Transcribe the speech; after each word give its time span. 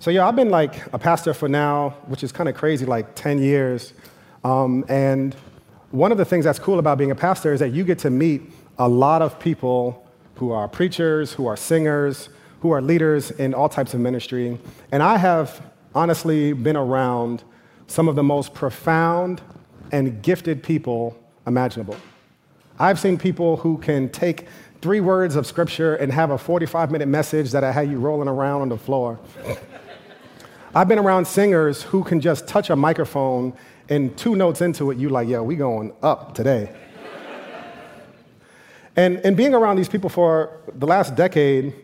So, 0.00 0.10
yeah, 0.10 0.28
I've 0.28 0.36
been 0.36 0.50
like 0.50 0.92
a 0.92 0.98
pastor 0.98 1.34
for 1.34 1.48
now, 1.48 1.90
which 2.06 2.22
is 2.22 2.30
kind 2.30 2.48
of 2.48 2.54
crazy, 2.54 2.86
like 2.86 3.16
10 3.16 3.40
years. 3.40 3.92
Um, 4.44 4.84
and 4.88 5.34
one 5.90 6.12
of 6.12 6.18
the 6.18 6.24
things 6.24 6.44
that's 6.44 6.60
cool 6.60 6.78
about 6.78 6.98
being 6.98 7.10
a 7.10 7.16
pastor 7.16 7.52
is 7.52 7.58
that 7.60 7.70
you 7.70 7.82
get 7.82 7.98
to 8.00 8.10
meet 8.10 8.42
a 8.78 8.88
lot 8.88 9.22
of 9.22 9.40
people 9.40 10.06
who 10.36 10.52
are 10.52 10.68
preachers, 10.68 11.32
who 11.32 11.46
are 11.46 11.56
singers, 11.56 12.28
who 12.60 12.70
are 12.70 12.80
leaders 12.80 13.32
in 13.32 13.54
all 13.54 13.68
types 13.68 13.92
of 13.92 13.98
ministry. 13.98 14.58
And 14.92 15.02
I 15.02 15.16
have 15.16 15.60
honestly 15.96 16.52
been 16.52 16.76
around 16.76 17.42
some 17.88 18.06
of 18.06 18.14
the 18.14 18.22
most 18.22 18.54
profound 18.54 19.40
and 19.90 20.22
gifted 20.22 20.62
people 20.62 21.18
imaginable. 21.46 21.96
I've 22.78 23.00
seen 23.00 23.18
people 23.18 23.56
who 23.56 23.78
can 23.78 24.08
take 24.10 24.46
three 24.80 25.00
words 25.00 25.34
of 25.34 25.44
scripture 25.46 25.96
and 25.96 26.12
have 26.12 26.30
a 26.30 26.38
45 26.38 26.92
minute 26.92 27.08
message 27.08 27.50
that 27.50 27.64
I 27.64 27.72
had 27.72 27.90
you 27.90 27.98
rolling 27.98 28.28
around 28.28 28.62
on 28.62 28.68
the 28.68 28.78
floor. 28.78 29.18
I've 30.74 30.88
been 30.88 30.98
around 30.98 31.26
singers 31.26 31.82
who 31.82 32.04
can 32.04 32.20
just 32.20 32.46
touch 32.46 32.68
a 32.68 32.76
microphone 32.76 33.54
and 33.88 34.16
two 34.18 34.36
notes 34.36 34.60
into 34.60 34.90
it, 34.90 34.98
you 34.98 35.08
like, 35.08 35.26
yo, 35.26 35.42
we 35.42 35.56
going 35.56 35.94
up 36.02 36.34
today. 36.34 36.70
and, 38.96 39.16
and 39.18 39.34
being 39.34 39.54
around 39.54 39.76
these 39.76 39.88
people 39.88 40.10
for 40.10 40.60
the 40.74 40.86
last 40.86 41.16
decade, 41.16 41.74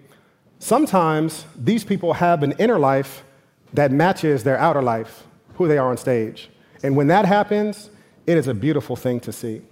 sometimes 0.58 1.46
these 1.56 1.82
people 1.82 2.12
have 2.12 2.42
an 2.42 2.52
inner 2.58 2.78
life 2.78 3.24
that 3.72 3.91
matches 3.91 4.44
their 4.44 4.58
outer 4.58 4.82
life, 4.82 5.24
who 5.55 5.66
they 5.66 5.78
are 5.78 5.88
on 5.88 5.96
stage. 5.96 6.50
And 6.82 6.94
when 6.94 7.06
that 7.06 7.24
happens, 7.24 7.88
it 8.27 8.36
is 8.36 8.48
a 8.48 8.55
beautiful 8.55 8.96
thing 8.96 9.19
to 9.20 9.32
see. 9.32 9.62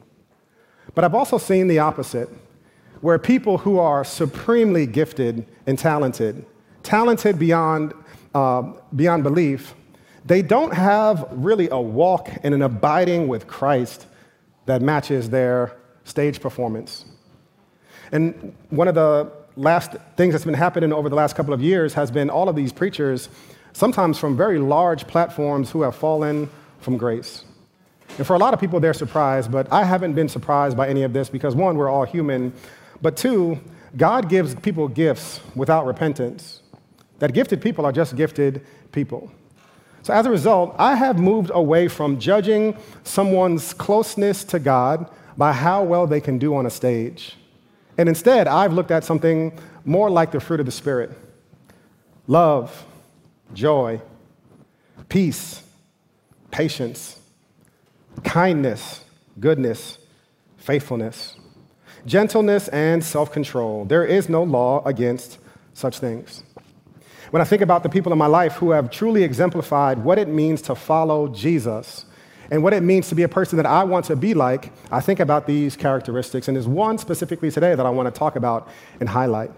But 0.94 1.04
I've 1.04 1.14
also 1.14 1.36
seen 1.36 1.68
the 1.68 1.78
opposite, 1.78 2.30
where 3.02 3.18
people 3.18 3.58
who 3.58 3.78
are 3.78 4.04
supremely 4.04 4.86
gifted 4.86 5.46
and 5.66 5.78
talented, 5.78 6.46
talented 6.82 7.38
beyond, 7.38 7.92
uh, 8.34 8.72
beyond 8.94 9.22
belief, 9.22 9.74
they 10.24 10.42
don't 10.42 10.72
have 10.72 11.26
really 11.32 11.68
a 11.70 11.80
walk 11.80 12.30
and 12.42 12.54
an 12.54 12.62
abiding 12.62 13.28
with 13.28 13.46
Christ 13.46 14.06
that 14.66 14.82
matches 14.82 15.30
their 15.30 15.76
stage 16.04 16.40
performance. 16.40 17.04
And 18.12 18.54
one 18.70 18.88
of 18.88 18.94
the 18.94 19.30
last 19.56 19.92
things 20.16 20.32
that's 20.32 20.44
been 20.44 20.54
happening 20.54 20.92
over 20.92 21.08
the 21.08 21.16
last 21.16 21.34
couple 21.34 21.52
of 21.52 21.60
years 21.60 21.94
has 21.94 22.10
been 22.10 22.30
all 22.30 22.48
of 22.48 22.56
these 22.56 22.72
preachers, 22.72 23.28
sometimes 23.72 24.18
from 24.18 24.36
very 24.36 24.58
large 24.58 25.06
platforms, 25.06 25.70
who 25.70 25.82
have 25.82 25.96
fallen 25.96 26.48
from 26.80 26.96
grace. 26.96 27.44
And 28.18 28.26
for 28.26 28.34
a 28.34 28.38
lot 28.38 28.52
of 28.54 28.60
people, 28.60 28.78
they're 28.80 28.94
surprised, 28.94 29.50
but 29.50 29.72
I 29.72 29.84
haven't 29.84 30.12
been 30.12 30.28
surprised 30.28 30.76
by 30.76 30.88
any 30.88 31.02
of 31.02 31.12
this 31.12 31.28
because 31.28 31.54
one, 31.54 31.76
we're 31.76 31.88
all 31.88 32.04
human, 32.04 32.52
but 33.00 33.16
two, 33.16 33.58
God 33.96 34.28
gives 34.28 34.54
people 34.54 34.88
gifts 34.88 35.40
without 35.54 35.86
repentance. 35.86 36.61
That 37.22 37.32
gifted 37.32 37.62
people 37.62 37.86
are 37.86 37.92
just 37.92 38.16
gifted 38.16 38.66
people. 38.90 39.30
So 40.02 40.12
as 40.12 40.26
a 40.26 40.30
result, 40.30 40.74
I 40.76 40.96
have 40.96 41.20
moved 41.20 41.52
away 41.54 41.86
from 41.86 42.18
judging 42.18 42.76
someone's 43.04 43.72
closeness 43.72 44.42
to 44.46 44.58
God 44.58 45.08
by 45.36 45.52
how 45.52 45.84
well 45.84 46.08
they 46.08 46.20
can 46.20 46.36
do 46.36 46.56
on 46.56 46.66
a 46.66 46.70
stage. 46.70 47.36
And 47.96 48.08
instead, 48.08 48.48
I've 48.48 48.72
looked 48.72 48.90
at 48.90 49.04
something 49.04 49.56
more 49.84 50.10
like 50.10 50.32
the 50.32 50.40
fruit 50.40 50.58
of 50.58 50.66
the 50.66 50.72
Spirit 50.72 51.12
love, 52.26 52.84
joy, 53.54 54.00
peace, 55.08 55.62
patience, 56.50 57.20
kindness, 58.24 59.04
goodness, 59.38 59.98
faithfulness, 60.56 61.36
gentleness, 62.04 62.66
and 62.66 63.04
self 63.04 63.30
control. 63.30 63.84
There 63.84 64.04
is 64.04 64.28
no 64.28 64.42
law 64.42 64.82
against 64.84 65.38
such 65.72 66.00
things. 66.00 66.42
When 67.32 67.40
I 67.40 67.46
think 67.46 67.62
about 67.62 67.82
the 67.82 67.88
people 67.88 68.12
in 68.12 68.18
my 68.18 68.26
life 68.26 68.56
who 68.56 68.72
have 68.72 68.90
truly 68.90 69.22
exemplified 69.22 70.04
what 70.04 70.18
it 70.18 70.28
means 70.28 70.60
to 70.62 70.74
follow 70.74 71.28
Jesus 71.28 72.04
and 72.50 72.62
what 72.62 72.74
it 72.74 72.82
means 72.82 73.08
to 73.08 73.14
be 73.14 73.22
a 73.22 73.28
person 73.28 73.56
that 73.56 73.64
I 73.64 73.84
want 73.84 74.04
to 74.06 74.16
be 74.16 74.34
like, 74.34 74.70
I 74.90 75.00
think 75.00 75.18
about 75.18 75.46
these 75.46 75.74
characteristics. 75.74 76.46
And 76.46 76.54
there's 76.54 76.68
one 76.68 76.98
specifically 76.98 77.50
today 77.50 77.74
that 77.74 77.86
I 77.86 77.88
want 77.88 78.14
to 78.14 78.18
talk 78.18 78.36
about 78.36 78.68
and 79.00 79.08
highlight 79.08 79.50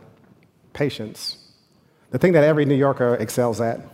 patience, 0.73 1.37
the 2.12 2.19
thing 2.19 2.31
that 2.35 2.45
every 2.45 2.65
New 2.65 2.77
Yorker 2.77 3.17
excels 3.17 3.61
at. 3.61 3.81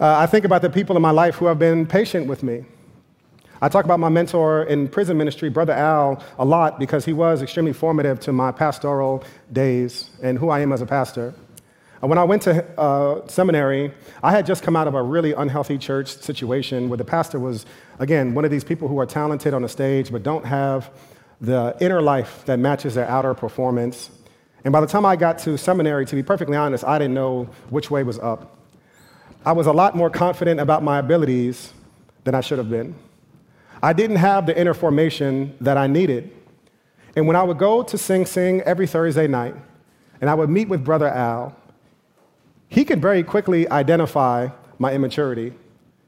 Uh, 0.00 0.18
I 0.18 0.26
think 0.26 0.44
about 0.44 0.62
the 0.62 0.70
people 0.70 0.96
in 0.96 1.02
my 1.02 1.12
life 1.12 1.36
who 1.36 1.46
have 1.46 1.60
been 1.60 1.86
patient 1.86 2.26
with 2.26 2.42
me. 2.42 2.64
I 3.62 3.68
talk 3.68 3.84
about 3.84 4.00
my 4.00 4.08
mentor 4.08 4.64
in 4.64 4.88
prison 4.88 5.16
ministry, 5.16 5.48
Brother 5.48 5.72
Al, 5.72 6.20
a 6.36 6.44
lot 6.44 6.80
because 6.80 7.04
he 7.04 7.12
was 7.12 7.42
extremely 7.42 7.72
formative 7.72 8.18
to 8.22 8.32
my 8.32 8.50
pastoral 8.50 9.22
days 9.52 10.10
and 10.20 10.36
who 10.36 10.50
I 10.50 10.58
am 10.58 10.72
as 10.72 10.80
a 10.80 10.86
pastor. 10.86 11.32
Uh, 12.02 12.08
when 12.08 12.18
I 12.18 12.24
went 12.24 12.42
to 12.42 12.64
uh, 12.76 13.24
seminary, 13.28 13.92
I 14.20 14.32
had 14.32 14.46
just 14.46 14.64
come 14.64 14.74
out 14.74 14.88
of 14.88 14.96
a 14.96 15.02
really 15.02 15.32
unhealthy 15.32 15.78
church 15.78 16.08
situation 16.08 16.88
where 16.88 16.96
the 16.96 17.04
pastor 17.04 17.38
was, 17.38 17.64
again, 18.00 18.34
one 18.34 18.44
of 18.44 18.50
these 18.50 18.64
people 18.64 18.88
who 18.88 18.98
are 18.98 19.06
talented 19.06 19.54
on 19.54 19.62
the 19.62 19.68
stage 19.68 20.10
but 20.10 20.24
don't 20.24 20.44
have 20.44 20.90
the 21.40 21.76
inner 21.80 22.02
life 22.02 22.42
that 22.46 22.58
matches 22.58 22.96
their 22.96 23.08
outer 23.08 23.32
performance. 23.32 24.10
And 24.64 24.72
by 24.72 24.80
the 24.80 24.88
time 24.88 25.06
I 25.06 25.14
got 25.14 25.38
to 25.40 25.56
seminary, 25.56 26.04
to 26.06 26.16
be 26.16 26.24
perfectly 26.24 26.56
honest, 26.56 26.82
I 26.82 26.98
didn't 26.98 27.14
know 27.14 27.44
which 27.70 27.92
way 27.92 28.02
was 28.02 28.18
up. 28.18 28.58
I 29.46 29.52
was 29.52 29.68
a 29.68 29.72
lot 29.72 29.94
more 29.94 30.10
confident 30.10 30.58
about 30.58 30.82
my 30.82 30.98
abilities 30.98 31.72
than 32.24 32.34
I 32.34 32.40
should 32.40 32.58
have 32.58 32.68
been. 32.68 32.96
I 33.82 33.92
didn't 33.92 34.16
have 34.16 34.46
the 34.46 34.58
inner 34.58 34.74
formation 34.74 35.56
that 35.60 35.76
I 35.76 35.86
needed. 35.86 36.30
And 37.16 37.26
when 37.26 37.36
I 37.36 37.42
would 37.42 37.58
go 37.58 37.82
to 37.82 37.98
Sing 37.98 38.24
Sing 38.26 38.60
every 38.62 38.86
Thursday 38.86 39.26
night, 39.26 39.54
and 40.20 40.30
I 40.30 40.34
would 40.34 40.48
meet 40.48 40.68
with 40.68 40.84
Brother 40.84 41.08
Al, 41.08 41.56
he 42.68 42.84
could 42.84 43.02
very 43.02 43.22
quickly 43.22 43.68
identify 43.68 44.48
my 44.78 44.92
immaturity. 44.92 45.52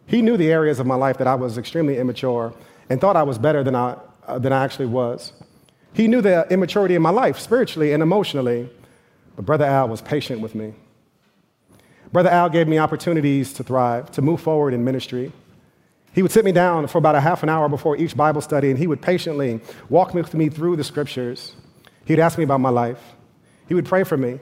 He 0.07 0.23
knew 0.23 0.37
the 0.37 0.51
areas 0.51 0.79
of 0.79 0.87
my 0.87 0.95
life 0.95 1.19
that 1.19 1.27
I 1.27 1.35
was 1.35 1.59
extremely 1.59 1.99
immature 1.99 2.55
and 2.89 3.01
thought 3.01 3.17
I 3.17 3.23
was 3.23 3.39
better 3.39 3.65
than 3.65 3.75
I, 3.75 3.97
uh, 4.27 4.39
than 4.39 4.53
I 4.53 4.65
actually 4.65 4.87
was. 4.87 5.33
He 5.93 6.09
knew 6.09 6.21
the 6.21 6.47
immaturity 6.51 6.95
in 6.95 7.03
my 7.03 7.11
life, 7.11 7.39
spiritually 7.39 7.93
and 7.93 8.03
emotionally, 8.03 8.71
but 9.37 9.45
Brother 9.45 9.65
Al 9.65 9.89
was 9.89 10.01
patient 10.01 10.41
with 10.41 10.55
me. 10.55 10.75
Brother 12.13 12.31
Al 12.31 12.49
gave 12.49 12.69
me 12.69 12.79
opportunities 12.79 13.53
to 13.55 13.65
thrive, 13.65 14.11
to 14.13 14.23
move 14.23 14.41
forward 14.41 14.75
in 14.75 14.85
ministry. 14.85 15.33
He 16.15 16.23
would 16.23 16.31
sit 16.31 16.45
me 16.45 16.53
down 16.53 16.87
for 16.87 16.99
about 16.99 17.17
a 17.17 17.21
half 17.21 17.43
an 17.43 17.49
hour 17.49 17.69
before 17.69 17.97
each 17.97 18.17
Bible 18.17 18.41
study, 18.41 18.71
and 18.71 18.79
he 18.79 18.87
would 18.87 19.03
patiently 19.03 19.61
walk 19.89 20.15
with 20.15 20.33
me 20.33 20.49
through 20.49 20.77
the 20.77 20.85
scriptures. 20.85 21.57
He'd 22.05 22.21
ask 22.21 22.39
me 22.39 22.45
about 22.45 22.61
my 22.61 22.71
life. 22.71 23.15
He 23.67 23.75
would 23.75 23.85
pray 23.85 24.05
for 24.05 24.17
me. 24.17 24.39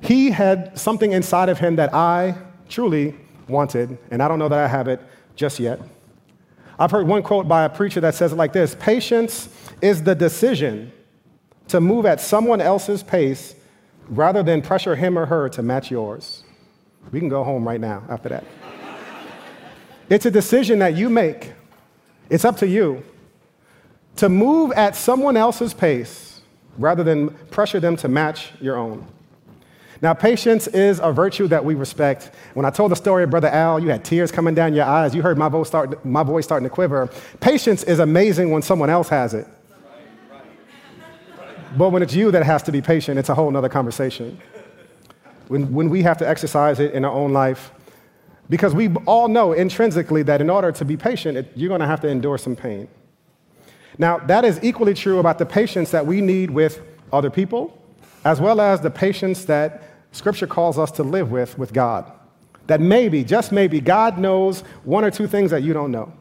He 0.00 0.30
had 0.30 0.76
something 0.78 1.12
inside 1.12 1.48
of 1.48 1.58
him 1.58 1.76
that 1.76 1.94
I 1.94 2.34
truly 2.68 3.14
wanted, 3.48 3.96
and 4.10 4.20
I 4.22 4.28
don't 4.28 4.40
know 4.40 4.48
that 4.48 4.58
I 4.58 4.66
have 4.66 4.88
it 4.88 5.00
just 5.36 5.60
yet. 5.60 5.80
I've 6.78 6.90
heard 6.90 7.06
one 7.06 7.22
quote 7.22 7.46
by 7.46 7.64
a 7.64 7.68
preacher 7.68 8.00
that 8.00 8.14
says 8.14 8.32
it 8.32 8.36
like 8.36 8.52
this 8.52 8.74
Patience 8.74 9.48
is 9.80 10.02
the 10.02 10.14
decision 10.14 10.92
to 11.68 11.80
move 11.80 12.06
at 12.06 12.20
someone 12.20 12.60
else's 12.60 13.02
pace 13.02 13.54
rather 14.08 14.42
than 14.42 14.62
pressure 14.62 14.96
him 14.96 15.18
or 15.18 15.26
her 15.26 15.48
to 15.50 15.62
match 15.62 15.90
yours. 15.90 16.42
We 17.12 17.20
can 17.20 17.28
go 17.28 17.44
home 17.44 17.66
right 17.66 17.80
now 17.80 18.02
after 18.08 18.28
that. 18.30 18.44
It's 20.08 20.26
a 20.26 20.30
decision 20.30 20.78
that 20.80 20.96
you 20.96 21.08
make. 21.08 21.52
It's 22.30 22.44
up 22.44 22.56
to 22.58 22.66
you 22.66 23.02
to 24.16 24.28
move 24.28 24.72
at 24.72 24.96
someone 24.96 25.36
else's 25.36 25.74
pace 25.74 26.40
rather 26.78 27.02
than 27.04 27.30
pressure 27.50 27.80
them 27.80 27.96
to 27.96 28.08
match 28.08 28.52
your 28.60 28.76
own. 28.76 29.06
Now, 30.02 30.12
patience 30.12 30.66
is 30.68 31.00
a 31.02 31.10
virtue 31.10 31.48
that 31.48 31.64
we 31.64 31.74
respect. 31.74 32.30
When 32.54 32.66
I 32.66 32.70
told 32.70 32.90
the 32.90 32.96
story 32.96 33.24
of 33.24 33.30
Brother 33.30 33.48
Al, 33.48 33.80
you 33.80 33.88
had 33.88 34.04
tears 34.04 34.30
coming 34.30 34.54
down 34.54 34.74
your 34.74 34.84
eyes. 34.84 35.14
You 35.14 35.22
heard 35.22 35.38
my 35.38 35.48
voice, 35.48 35.68
start, 35.68 36.04
my 36.04 36.22
voice 36.22 36.44
starting 36.44 36.68
to 36.68 36.74
quiver. 36.74 37.08
Patience 37.40 37.82
is 37.82 37.98
amazing 37.98 38.50
when 38.50 38.60
someone 38.60 38.90
else 38.90 39.08
has 39.08 39.32
it. 39.32 39.46
But 41.78 41.90
when 41.90 42.02
it's 42.02 42.14
you 42.14 42.30
that 42.30 42.42
has 42.42 42.62
to 42.64 42.72
be 42.72 42.82
patient, 42.82 43.18
it's 43.18 43.28
a 43.28 43.34
whole 43.34 43.54
other 43.56 43.68
conversation 43.68 44.38
when, 45.48 45.72
when 45.72 45.88
we 45.88 46.02
have 46.02 46.18
to 46.18 46.28
exercise 46.28 46.80
it 46.80 46.92
in 46.92 47.04
our 47.04 47.12
own 47.12 47.32
life. 47.32 47.70
Because 48.48 48.74
we 48.74 48.88
all 49.06 49.28
know 49.28 49.52
intrinsically 49.52 50.22
that 50.24 50.40
in 50.40 50.50
order 50.50 50.70
to 50.72 50.84
be 50.84 50.96
patient, 50.96 51.48
you're 51.54 51.68
going 51.68 51.80
to 51.80 51.86
have 51.86 52.00
to 52.02 52.08
endure 52.08 52.38
some 52.38 52.54
pain. 52.54 52.88
Now, 53.98 54.18
that 54.18 54.44
is 54.44 54.60
equally 54.62 54.94
true 54.94 55.18
about 55.18 55.38
the 55.38 55.46
patience 55.46 55.90
that 55.90 56.06
we 56.06 56.20
need 56.20 56.50
with 56.50 56.82
other 57.12 57.30
people, 57.30 57.82
as 58.24 58.40
well 58.40 58.60
as 58.60 58.80
the 58.80 58.90
patience 58.90 59.44
that 59.46 59.82
Scripture 60.12 60.46
calls 60.46 60.78
us 60.78 60.90
to 60.92 61.02
live 61.02 61.30
with 61.30 61.58
with 61.58 61.72
God. 61.72 62.10
That 62.66 62.80
maybe, 62.80 63.24
just 63.24 63.52
maybe, 63.52 63.80
God 63.80 64.18
knows 64.18 64.60
one 64.84 65.04
or 65.04 65.10
two 65.10 65.26
things 65.26 65.50
that 65.50 65.62
you 65.62 65.72
don't 65.72 65.92
know. 65.92 66.12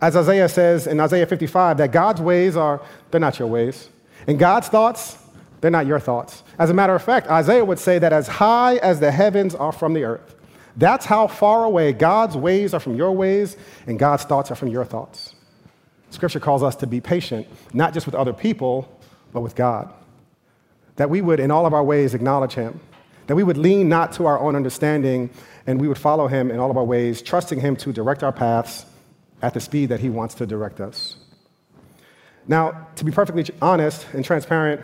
As 0.00 0.16
Isaiah 0.16 0.48
says 0.48 0.86
in 0.86 1.00
Isaiah 1.00 1.26
55, 1.26 1.78
that 1.78 1.92
God's 1.92 2.20
ways 2.20 2.56
are, 2.56 2.82
they're 3.10 3.20
not 3.20 3.38
your 3.38 3.48
ways. 3.48 3.88
And 4.26 4.38
God's 4.38 4.68
thoughts, 4.68 5.18
they're 5.60 5.70
not 5.70 5.86
your 5.86 6.00
thoughts. 6.00 6.42
As 6.58 6.70
a 6.70 6.74
matter 6.74 6.94
of 6.94 7.02
fact, 7.02 7.26
Isaiah 7.28 7.64
would 7.64 7.78
say 7.78 7.98
that 7.98 8.12
as 8.12 8.28
high 8.28 8.76
as 8.76 9.00
the 9.00 9.10
heavens 9.10 9.54
are 9.54 9.72
from 9.72 9.94
the 9.94 10.04
earth, 10.04 10.34
that's 10.76 11.06
how 11.06 11.26
far 11.26 11.64
away 11.64 11.92
God's 11.92 12.36
ways 12.36 12.74
are 12.74 12.80
from 12.80 12.96
your 12.96 13.12
ways 13.12 13.56
and 13.86 13.98
God's 13.98 14.24
thoughts 14.24 14.50
are 14.50 14.56
from 14.56 14.68
your 14.68 14.84
thoughts. 14.84 15.34
Scripture 16.10 16.40
calls 16.40 16.62
us 16.62 16.76
to 16.76 16.86
be 16.86 17.00
patient, 17.00 17.46
not 17.72 17.94
just 17.94 18.06
with 18.06 18.14
other 18.14 18.32
people, 18.32 18.88
but 19.32 19.40
with 19.40 19.54
God. 19.54 19.92
That 20.96 21.10
we 21.10 21.20
would, 21.20 21.40
in 21.40 21.50
all 21.50 21.66
of 21.66 21.74
our 21.74 21.82
ways, 21.82 22.14
acknowledge 22.14 22.54
Him. 22.54 22.80
that 23.26 23.34
we 23.34 23.42
would 23.42 23.56
lean 23.56 23.88
not 23.88 24.12
to 24.12 24.26
our 24.26 24.38
own 24.38 24.54
understanding 24.54 25.30
and 25.66 25.80
we 25.80 25.88
would 25.88 25.98
follow 25.98 26.28
him 26.28 26.50
in 26.50 26.58
all 26.58 26.70
of 26.70 26.76
our 26.76 26.84
ways, 26.84 27.22
trusting 27.22 27.60
him 27.60 27.76
to 27.76 27.92
direct 27.92 28.22
our 28.22 28.32
paths 28.32 28.86
at 29.42 29.54
the 29.54 29.60
speed 29.60 29.88
that 29.88 30.00
he 30.00 30.10
wants 30.10 30.34
to 30.34 30.46
direct 30.46 30.80
us. 30.80 31.16
Now, 32.46 32.88
to 32.96 33.04
be 33.04 33.10
perfectly 33.10 33.46
honest 33.62 34.06
and 34.12 34.24
transparent, 34.24 34.82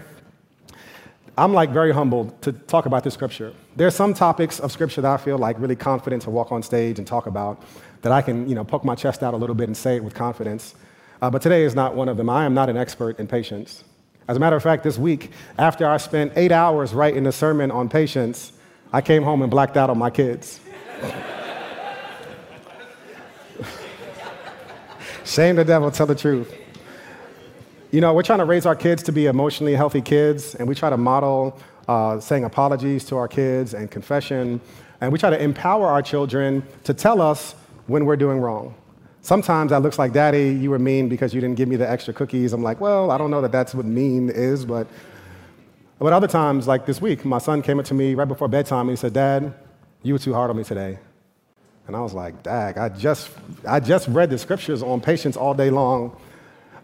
I'm 1.38 1.52
like 1.52 1.70
very 1.70 1.92
humbled 1.92 2.40
to 2.42 2.52
talk 2.52 2.86
about 2.86 3.04
this 3.04 3.14
scripture. 3.14 3.52
There 3.76 3.86
are 3.86 3.92
some 3.92 4.14
topics 4.14 4.60
of 4.60 4.72
scripture 4.72 5.00
that 5.00 5.10
I 5.10 5.16
feel 5.16 5.38
like 5.38 5.58
really 5.58 5.76
confident 5.76 6.22
to 6.22 6.30
walk 6.30 6.52
on 6.52 6.62
stage 6.62 6.98
and 6.98 7.06
talk 7.06 7.26
about 7.26 7.62
that 8.02 8.12
I 8.12 8.22
can, 8.22 8.48
you 8.48 8.54
know, 8.54 8.64
poke 8.64 8.84
my 8.84 8.94
chest 8.94 9.22
out 9.22 9.34
a 9.34 9.36
little 9.36 9.54
bit 9.54 9.68
and 9.68 9.76
say 9.76 9.96
it 9.96 10.04
with 10.04 10.14
confidence. 10.14 10.74
Uh, 11.22 11.30
but 11.30 11.42
today 11.42 11.64
is 11.64 11.74
not 11.74 11.94
one 11.94 12.08
of 12.08 12.16
them. 12.16 12.28
I 12.30 12.44
am 12.44 12.54
not 12.54 12.68
an 12.68 12.76
expert 12.76 13.18
in 13.18 13.26
patience. 13.26 13.84
As 14.28 14.36
a 14.36 14.40
matter 14.40 14.56
of 14.56 14.62
fact, 14.62 14.84
this 14.84 14.98
week, 14.98 15.30
after 15.58 15.86
I 15.88 15.96
spent 15.96 16.32
eight 16.36 16.52
hours 16.52 16.94
writing 16.94 17.26
a 17.26 17.32
sermon 17.32 17.70
on 17.70 17.88
patience, 17.88 18.52
I 18.92 19.00
came 19.00 19.22
home 19.22 19.42
and 19.42 19.50
blacked 19.50 19.76
out 19.76 19.90
on 19.90 19.98
my 19.98 20.10
kids. 20.10 20.60
Shame 25.24 25.56
the 25.56 25.64
devil, 25.64 25.90
tell 25.90 26.06
the 26.06 26.14
truth. 26.14 26.54
You 27.92 28.00
know, 28.00 28.14
we're 28.14 28.22
trying 28.22 28.38
to 28.38 28.44
raise 28.44 28.66
our 28.66 28.76
kids 28.76 29.02
to 29.02 29.12
be 29.12 29.26
emotionally 29.26 29.74
healthy 29.74 30.00
kids, 30.00 30.54
and 30.54 30.68
we 30.68 30.76
try 30.76 30.90
to 30.90 30.96
model 30.96 31.58
uh, 31.88 32.20
saying 32.20 32.44
apologies 32.44 33.04
to 33.06 33.16
our 33.16 33.26
kids 33.26 33.74
and 33.74 33.90
confession, 33.90 34.60
and 35.00 35.10
we 35.10 35.18
try 35.18 35.28
to 35.28 35.42
empower 35.42 35.88
our 35.88 36.00
children 36.00 36.62
to 36.84 36.94
tell 36.94 37.20
us 37.20 37.56
when 37.88 38.06
we're 38.06 38.14
doing 38.14 38.38
wrong. 38.38 38.76
Sometimes 39.22 39.70
that 39.70 39.82
looks 39.82 39.98
like, 39.98 40.12
Daddy, 40.12 40.50
you 40.50 40.70
were 40.70 40.78
mean 40.78 41.08
because 41.08 41.34
you 41.34 41.40
didn't 41.40 41.56
give 41.56 41.68
me 41.68 41.74
the 41.74 41.90
extra 41.90 42.14
cookies. 42.14 42.52
I'm 42.52 42.62
like, 42.62 42.80
well, 42.80 43.10
I 43.10 43.18
don't 43.18 43.30
know 43.32 43.40
that 43.40 43.50
that's 43.50 43.74
what 43.74 43.86
mean 43.86 44.30
is, 44.30 44.64
but. 44.64 44.86
But 45.98 46.14
other 46.14 46.28
times, 46.28 46.66
like 46.66 46.86
this 46.86 46.98
week, 47.02 47.26
my 47.26 47.36
son 47.36 47.60
came 47.60 47.78
up 47.78 47.84
to 47.86 47.94
me 47.94 48.14
right 48.14 48.26
before 48.26 48.48
bedtime 48.48 48.88
and 48.88 48.90
he 48.90 48.96
said, 48.96 49.12
Dad, 49.12 49.52
you 50.02 50.14
were 50.14 50.18
too 50.18 50.32
hard 50.32 50.48
on 50.48 50.56
me 50.56 50.64
today. 50.64 50.98
And 51.86 51.94
I 51.94 52.00
was 52.00 52.14
like, 52.14 52.42
Dag, 52.42 52.78
I 52.78 52.88
just, 52.88 53.28
I 53.68 53.80
just 53.80 54.08
read 54.08 54.30
the 54.30 54.38
scriptures 54.38 54.82
on 54.82 55.02
patience 55.02 55.36
all 55.36 55.52
day 55.52 55.68
long. 55.68 56.16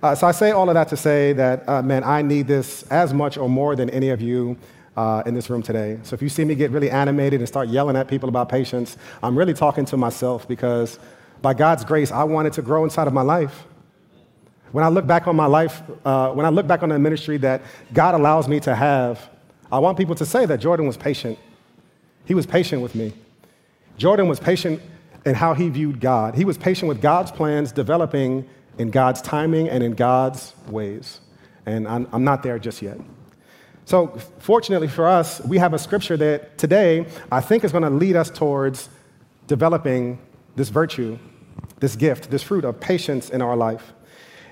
Uh, 0.03 0.15
so 0.15 0.27
I 0.27 0.33
say 0.33 0.51
all 0.51 0.69
of 0.69 0.75
that 0.75 0.89
to 0.89 0.97
say 0.97 1.33
that, 1.33 1.67
uh, 1.69 1.83
man, 1.83 2.05
I 2.05 2.21
need 2.23 2.47
this 2.47 2.83
as 2.85 3.15
much 3.15 3.39
or 3.39 3.49
more 3.49 3.75
than 3.75 3.89
any 3.91 4.11
of 4.11 4.21
you 4.21 4.57
uh, 4.97 5.23
in 5.25 5.35
this 5.35 5.49
room 5.49 5.63
today. 5.63 5.99
So 6.03 6.15
if 6.15 6.23
you 6.23 6.29
see 6.29 6.45
me 6.45 6.55
get 6.55 6.71
really 6.71 6.91
animated 6.91 7.41
and 7.41 7.49
start 7.49 7.69
yelling 7.69 7.97
at 7.97 8.07
people 8.09 8.29
about 8.29 8.49
patience, 8.49 8.97
I'm 9.23 9.37
really 9.37 9.55
talking 9.55 9.85
to 9.87 9.97
myself 9.97 10.47
because 10.47 10.99
by 11.41 11.55
God's 11.55 11.85
grace, 11.85 12.11
I 12.11 12.25
wanted 12.25 12.53
to 12.55 12.63
grow 12.63 12.85
inside 12.85 13.07
of 13.07 13.13
my 13.15 13.23
life. 13.23 13.65
When 14.73 14.85
I 14.85 14.89
look 14.89 15.07
back 15.07 15.27
on 15.27 15.37
my 15.37 15.47
life, 15.47 15.83
uh, 16.05 16.33
when 16.33 16.45
I 16.45 16.51
look 16.51 16.67
back 16.67 16.83
on 16.83 16.91
the 16.91 16.99
ministry 16.99 17.39
that 17.39 17.63
God 17.93 18.15
allows 18.15 18.49
me 18.49 18.61
to 18.61 18.75
have, 18.75 19.31
I 19.73 19.79
want 19.79 19.97
people 19.97 20.15
to 20.17 20.27
say 20.27 20.45
that 20.47 20.61
Jordan 20.61 20.87
was 20.87 20.97
patient. 20.97 21.39
He 22.25 22.35
was 22.35 22.47
patient 22.47 22.83
with 22.83 22.95
me. 22.95 23.13
Jordan 23.97 24.29
was 24.29 24.41
patient 24.41 24.83
in 25.25 25.35
how 25.35 25.55
he 25.55 25.69
viewed 25.69 26.01
God. 26.01 26.35
He 26.35 26.45
was 26.45 26.59
patient 26.59 26.89
with 26.89 27.01
God's 27.01 27.31
plans 27.31 27.73
developing 27.73 28.49
in 28.79 28.91
God's 28.91 29.23
timing 29.23 29.69
and 29.69 29.83
in 29.83 29.93
God's 29.93 30.55
ways. 30.69 31.21
And 31.65 31.89
I'm, 31.89 32.07
I'm 32.13 32.25
not 32.25 32.43
there 32.43 32.59
just 32.59 32.83
yet. 32.83 32.99
So, 33.85 34.09
fortunately 34.39 34.89
for 34.89 35.07
us, 35.07 35.41
we 35.43 35.59
have 35.59 35.73
a 35.73 35.79
scripture 35.79 36.17
that 36.17 36.59
today 36.59 37.07
I 37.31 37.41
think 37.41 37.63
is 37.63 37.71
going 37.73 37.85
to 37.85 37.91
lead 37.91 38.17
us 38.17 38.31
towards 38.31 38.89
developing 39.47 40.19
this 40.57 40.71
virtue, 40.71 41.19
this 41.79 41.95
gift, 41.95 42.31
this 42.31 42.43
fruit 42.43 42.65
of 42.65 42.81
patience 42.81 43.31
in 43.31 43.43
our 43.43 43.57
life. 43.57 43.93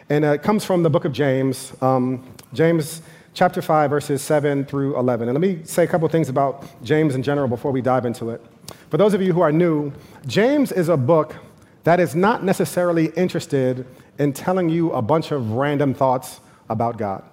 And 0.08 0.24
it 0.24 0.42
comes 0.42 0.64
from 0.64 0.82
the 0.82 0.90
book 0.90 1.04
of 1.04 1.12
James, 1.12 1.72
um, 1.82 2.24
James 2.52 3.02
chapter 3.32 3.60
5, 3.60 3.90
verses 3.90 4.22
7 4.22 4.64
through 4.66 4.96
11. 4.98 5.28
And 5.28 5.34
let 5.34 5.40
me 5.40 5.64
say 5.64 5.82
a 5.82 5.86
couple 5.86 6.06
things 6.08 6.28
about 6.28 6.64
James 6.84 7.14
in 7.14 7.22
general 7.22 7.48
before 7.48 7.72
we 7.72 7.82
dive 7.82 8.06
into 8.06 8.30
it. 8.30 8.44
For 8.90 8.98
those 8.98 9.14
of 9.14 9.22
you 9.22 9.32
who 9.32 9.40
are 9.40 9.50
new, 9.50 9.92
James 10.26 10.70
is 10.70 10.88
a 10.88 10.96
book 10.96 11.34
that 11.82 12.00
is 12.00 12.14
not 12.14 12.44
necessarily 12.44 13.06
interested 13.16 13.86
in 14.18 14.32
telling 14.32 14.68
you 14.68 14.92
a 14.92 15.02
bunch 15.02 15.30
of 15.30 15.52
random 15.52 15.94
thoughts 15.94 16.40
about 16.68 16.96
God. 16.98 17.24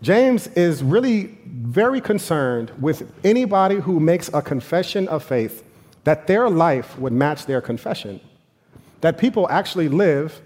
James 0.00 0.48
is 0.48 0.82
really 0.82 1.38
very 1.46 2.00
concerned 2.00 2.72
with 2.80 3.12
anybody 3.24 3.76
who 3.76 4.00
makes 4.00 4.28
a 4.34 4.42
confession 4.42 5.06
of 5.08 5.22
faith 5.22 5.62
that 6.04 6.26
their 6.26 6.50
life 6.50 6.98
would 6.98 7.12
match 7.12 7.46
their 7.46 7.60
confession, 7.60 8.20
that 9.00 9.16
people 9.16 9.48
actually 9.48 9.88
live 9.88 10.40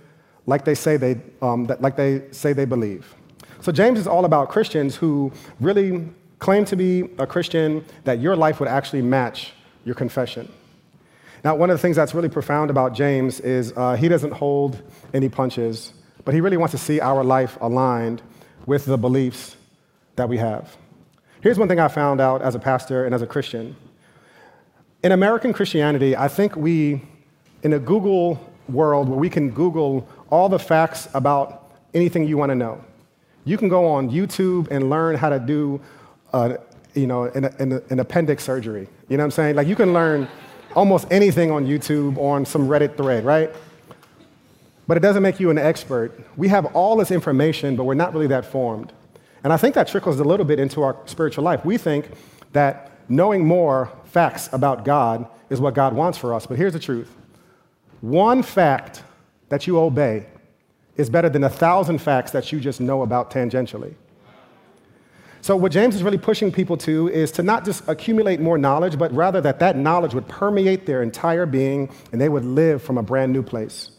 like 0.45 0.65
they 0.65 0.75
say 0.75 0.97
they, 0.97 1.21
um, 1.43 1.65
that, 1.67 1.81
like 1.81 1.97
they, 1.97 2.23
say 2.31 2.53
they 2.53 2.65
believe. 2.65 3.15
So 3.61 3.73
James 3.73 3.99
is 3.99 4.07
all 4.07 4.25
about 4.25 4.49
Christians 4.49 4.95
who 4.95 5.33
really 5.59 6.07
claim 6.39 6.65
to 6.67 6.77
be 6.77 7.09
a 7.19 7.27
Christian, 7.27 7.85
that 8.05 8.21
your 8.21 8.37
life 8.37 8.61
would 8.61 8.69
actually 8.69 9.03
match 9.03 9.53
your 9.85 9.95
confession. 9.95 10.53
Now, 11.47 11.55
one 11.55 11.71
of 11.71 11.75
the 11.75 11.81
things 11.81 11.95
that's 11.95 12.13
really 12.13 12.29
profound 12.29 12.71
about 12.71 12.93
James 12.93 13.39
is 13.39 13.73
uh, 13.77 13.95
he 13.95 14.09
doesn't 14.09 14.33
hold 14.33 14.83
any 15.15 15.29
punches, 15.29 15.93
but 16.25 16.35
he 16.35 16.41
really 16.41 16.57
wants 16.57 16.73
to 16.73 16.79
see 16.79 16.99
our 17.01 17.23
life 17.23 17.57
aligned 17.61 18.21
with 18.67 18.85
the 18.85 18.99
beliefs 18.99 19.55
that 20.17 20.29
we 20.29 20.39
have. 20.39 20.77
Here's 21.43 21.57
one 21.57 21.69
thing 21.69 21.79
I 21.79 21.87
found 21.87 22.21
out 22.21 22.43
as 22.43 22.57
a 22.57 22.59
pastor 22.59 23.05
and 23.05 23.15
as 23.15 23.23
a 23.23 23.29
Christian. 23.29 23.77
In 25.05 25.13
American 25.13 25.53
Christianity, 25.53 26.17
I 26.17 26.27
think 26.27 26.57
we, 26.57 27.01
in 27.63 27.75
a 27.75 27.79
Google 27.79 28.45
world 28.69 29.09
where 29.09 29.19
we 29.21 29.31
can 29.31 29.53
Google 29.53 30.09
all 30.31 30.49
the 30.49 30.59
facts 30.59 31.07
about 31.15 31.71
anything 31.95 32.27
you 32.27 32.37
want 32.37 32.51
to 32.51 32.57
know, 32.57 32.85
you 33.45 33.57
can 33.57 33.69
go 33.69 33.87
on 33.87 34.11
YouTube 34.11 34.67
and 34.73 34.91
learn 34.91 35.15
how 35.15 35.29
to 35.29 35.39
do, 35.39 35.81
uh, 36.33 36.57
you 36.95 37.07
know, 37.07 37.27
an, 37.27 37.45
an, 37.61 37.81
an 37.89 38.01
appendix 38.01 38.43
surgery. 38.43 38.89
You 39.09 39.17
know 39.17 39.23
what 39.23 39.27
I'm 39.27 39.31
saying? 39.31 39.55
Like 39.55 39.69
you 39.69 39.77
can 39.77 39.93
learn 39.93 40.27
almost 40.77 41.09
anything 41.11 41.51
on 41.51 41.67
YouTube 41.67 42.19
or 42.19 42.37
on 42.37 42.45
some 42.45 42.69
Reddit 42.69 42.97
thread, 42.97 43.25
right? 43.25 43.51
But 44.87 44.97
it 44.97 45.01
doesn't 45.01 45.23
make 45.23 45.41
you 45.41 45.51
an 45.51 45.59
expert. 45.59 46.13
We 46.37 46.49
have 46.49 46.67
all 46.67 46.95
this 46.97 47.11
information, 47.11 47.75
but 47.75 47.85
we're 47.85 47.95
not 47.95 48.13
really 48.13 48.29
that 48.29 48.45
formed. 48.45 48.93
And 49.43 49.53
I 49.53 49.57
think 49.57 49.75
that 49.75 49.89
trickles 49.89 50.21
a 50.21 50.25
little 50.25 50.47
bit 50.47 50.61
into 50.61 50.83
our 50.83 50.97
spiritual 51.07 51.43
life. 51.43 51.65
We 51.65 51.79
think 51.79 52.11
that 52.53 52.93
knowing 53.09 53.45
more 53.45 53.91
facts 54.05 54.49
about 54.53 54.85
God 54.85 55.27
is 55.51 55.61
what 55.61 55.75
God 55.75 55.95
wants 55.95 56.19
for 56.19 56.35
us. 56.35 56.47
But 56.47 56.59
here's 56.59 56.75
the 56.75 56.79
truth 56.79 57.11
one 58.01 58.43
fact 58.43 59.03
that 59.49 59.67
you 59.67 59.79
obey 59.79 60.27
is 60.97 61.09
better 61.09 61.29
than 61.29 61.45
a 61.45 61.51
thousand 61.51 61.99
facts 61.99 62.31
that 62.33 62.53
you 62.53 62.61
just 62.61 62.81
know 62.81 63.03
about 63.03 63.31
tangentially. 63.31 63.95
So, 65.47 65.55
what 65.55 65.71
James 65.71 65.95
is 65.95 66.03
really 66.03 66.19
pushing 66.19 66.51
people 66.51 66.77
to 66.79 67.07
is 67.07 67.31
to 67.31 67.43
not 67.45 67.65
just 67.65 67.87
accumulate 67.87 68.41
more 68.41 68.59
knowledge, 68.59 68.99
but 68.99 69.13
rather 69.13 69.41
that 69.43 69.61
that 69.61 69.77
knowledge 69.77 70.13
would 70.13 70.27
permeate 70.27 70.87
their 70.87 71.03
entire 71.03 71.47
being 71.47 71.89
and 72.11 72.21
they 72.21 72.29
would 72.29 72.45
live 72.45 72.83
from 72.83 72.99
a 72.99 73.03
brand 73.05 73.33
new 73.33 73.45
place. 73.45 73.93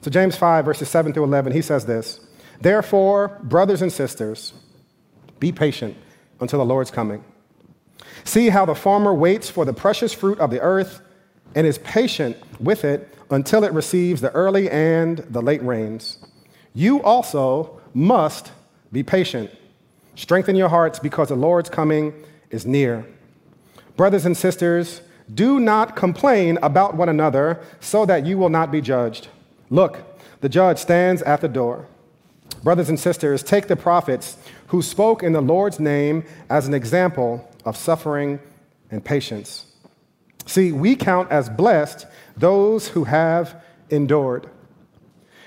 So, 0.00 0.10
James 0.10 0.34
5, 0.34 0.64
verses 0.64 0.88
7 0.88 1.12
through 1.12 1.22
11, 1.22 1.52
he 1.52 1.62
says 1.62 1.86
this 1.86 2.18
Therefore, 2.60 3.38
brothers 3.44 3.80
and 3.80 3.92
sisters, 3.92 4.54
be 5.38 5.52
patient 5.52 5.96
until 6.40 6.58
the 6.58 6.64
Lord's 6.64 6.90
coming. 6.90 7.22
See 8.24 8.48
how 8.48 8.64
the 8.64 8.74
farmer 8.74 9.14
waits 9.14 9.48
for 9.48 9.64
the 9.64 9.72
precious 9.72 10.12
fruit 10.12 10.40
of 10.40 10.50
the 10.50 10.60
earth 10.60 11.00
and 11.54 11.64
is 11.64 11.78
patient 11.78 12.36
with 12.58 12.84
it 12.84 13.14
until 13.30 13.62
it 13.62 13.72
receives 13.72 14.20
the 14.20 14.32
early 14.32 14.68
and 14.68 15.18
the 15.30 15.42
late 15.42 15.62
rains. 15.62 16.18
You 16.74 17.00
also 17.04 17.80
must 17.94 18.50
be 18.90 19.04
patient. 19.04 19.52
Strengthen 20.18 20.56
your 20.56 20.68
hearts 20.68 20.98
because 20.98 21.28
the 21.28 21.36
Lord's 21.36 21.70
coming 21.70 22.12
is 22.50 22.66
near. 22.66 23.06
Brothers 23.96 24.26
and 24.26 24.36
sisters, 24.36 25.00
do 25.32 25.60
not 25.60 25.94
complain 25.94 26.58
about 26.60 26.96
one 26.96 27.08
another 27.08 27.60
so 27.78 28.04
that 28.04 28.26
you 28.26 28.36
will 28.36 28.48
not 28.48 28.72
be 28.72 28.80
judged. 28.80 29.28
Look, 29.70 30.02
the 30.40 30.48
judge 30.48 30.78
stands 30.78 31.22
at 31.22 31.40
the 31.40 31.46
door. 31.46 31.86
Brothers 32.64 32.88
and 32.88 32.98
sisters, 32.98 33.44
take 33.44 33.68
the 33.68 33.76
prophets 33.76 34.36
who 34.66 34.82
spoke 34.82 35.22
in 35.22 35.34
the 35.34 35.40
Lord's 35.40 35.78
name 35.78 36.24
as 36.50 36.66
an 36.66 36.74
example 36.74 37.48
of 37.64 37.76
suffering 37.76 38.40
and 38.90 39.04
patience. 39.04 39.66
See, 40.46 40.72
we 40.72 40.96
count 40.96 41.30
as 41.30 41.48
blessed 41.48 42.06
those 42.36 42.88
who 42.88 43.04
have 43.04 43.62
endured. 43.88 44.50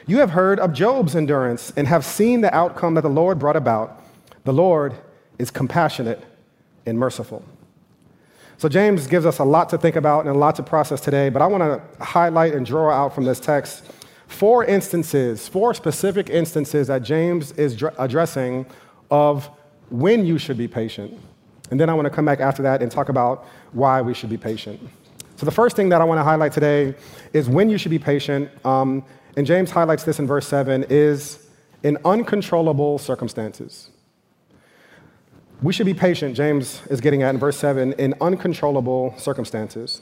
You 0.07 0.19
have 0.19 0.29
heard 0.29 0.61
of 0.61 0.71
Job's 0.71 1.13
endurance 1.13 1.73
and 1.75 1.89
have 1.89 2.05
seen 2.05 2.39
the 2.39 2.55
outcome 2.55 2.93
that 2.93 3.01
the 3.01 3.09
Lord 3.09 3.37
brought 3.37 3.57
about. 3.57 4.00
The 4.43 4.53
Lord 4.53 4.95
is 5.37 5.51
compassionate 5.51 6.23
and 6.85 6.97
merciful. 6.97 7.43
So, 8.57 8.69
James 8.69 9.07
gives 9.07 9.25
us 9.25 9.39
a 9.39 9.43
lot 9.43 9.69
to 9.69 9.77
think 9.77 9.95
about 9.95 10.25
and 10.25 10.35
a 10.35 10.37
lot 10.37 10.55
to 10.55 10.63
process 10.63 11.01
today, 11.01 11.29
but 11.29 11.41
I 11.41 11.47
want 11.47 11.63
to 11.63 12.03
highlight 12.03 12.53
and 12.53 12.65
draw 12.65 12.91
out 12.91 13.15
from 13.15 13.25
this 13.25 13.39
text 13.39 13.83
four 14.27 14.63
instances, 14.65 15.47
four 15.47 15.73
specific 15.73 16.29
instances 16.29 16.87
that 16.87 17.01
James 17.01 17.51
is 17.53 17.83
addressing 17.97 18.65
of 19.09 19.49
when 19.89 20.25
you 20.25 20.37
should 20.37 20.57
be 20.57 20.67
patient. 20.67 21.19
And 21.71 21.79
then 21.79 21.89
I 21.89 21.93
want 21.93 22.05
to 22.05 22.09
come 22.09 22.25
back 22.25 22.39
after 22.39 22.61
that 22.63 22.81
and 22.81 22.91
talk 22.91 23.09
about 23.09 23.45
why 23.71 24.01
we 24.01 24.13
should 24.13 24.29
be 24.29 24.37
patient. 24.37 24.79
So, 25.37 25.45
the 25.45 25.51
first 25.51 25.75
thing 25.75 25.89
that 25.89 26.01
I 26.01 26.03
want 26.03 26.19
to 26.19 26.23
highlight 26.23 26.51
today 26.51 26.93
is 27.33 27.49
when 27.49 27.69
you 27.69 27.77
should 27.77 27.91
be 27.91 27.99
patient. 27.99 28.49
Um, 28.65 29.03
and 29.37 29.47
James 29.47 29.71
highlights 29.71 30.03
this 30.03 30.19
in 30.19 30.27
verse 30.27 30.47
7 30.47 30.85
is 30.89 31.47
in 31.83 31.97
uncontrollable 32.05 32.99
circumstances. 32.99 33.89
We 35.61 35.73
should 35.73 35.85
be 35.85 35.93
patient, 35.93 36.35
James 36.35 36.81
is 36.89 37.01
getting 37.01 37.21
at 37.21 37.35
in 37.35 37.39
verse 37.39 37.55
7, 37.55 37.93
in 37.93 38.15
uncontrollable 38.19 39.13
circumstances. 39.19 40.01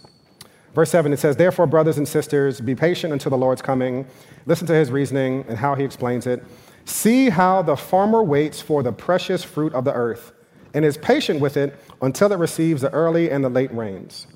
Verse 0.74 0.90
7, 0.90 1.12
it 1.12 1.20
says, 1.20 1.36
Therefore, 1.36 1.68
brothers 1.68 1.98
and 1.98 2.08
sisters, 2.08 2.62
be 2.62 2.76
patient 2.76 3.12
until 3.12 3.30
the 3.32 3.38
Lord's 3.38 3.62
coming. 3.62 4.08
Listen 4.46 4.66
to 4.68 4.74
his 4.74 4.90
reasoning 4.90 5.44
and 5.50 5.58
how 5.58 5.76
he 5.76 5.84
explains 5.84 6.28
it. 6.28 6.46
See 6.86 7.30
how 7.30 7.62
the 7.62 7.76
farmer 7.76 8.24
waits 8.24 8.62
for 8.62 8.84
the 8.84 8.94
precious 8.94 9.44
fruit 9.44 9.74
of 9.74 9.84
the 9.84 9.92
earth 9.92 10.32
and 10.74 10.86
is 10.86 10.96
patient 10.96 11.42
with 11.42 11.58
it 11.58 11.78
until 12.02 12.32
it 12.32 12.40
receives 12.40 12.82
the 12.82 12.92
early 12.92 13.30
and 13.30 13.44
the 13.44 13.50
late 13.50 13.74
rains. 13.74 14.28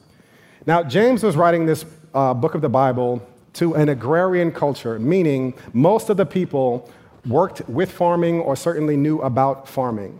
Now, 0.65 0.83
James 0.83 1.23
was 1.23 1.37
writing 1.37 1.65
this 1.65 1.85
uh, 2.13 2.33
book 2.33 2.53
of 2.53 2.61
the 2.61 2.69
Bible 2.69 3.25
to 3.53 3.75
an 3.75 3.87
agrarian 3.87 4.51
culture, 4.51 4.99
meaning 4.99 5.53
most 5.71 6.09
of 6.09 6.17
the 6.17 6.25
people 6.25 6.91
worked 7.25 7.61
with 7.69 7.89
farming 7.89 8.41
or 8.41 8.57
certainly 8.57 8.97
knew 8.97 9.21
about 9.21 9.69
farming. 9.69 10.19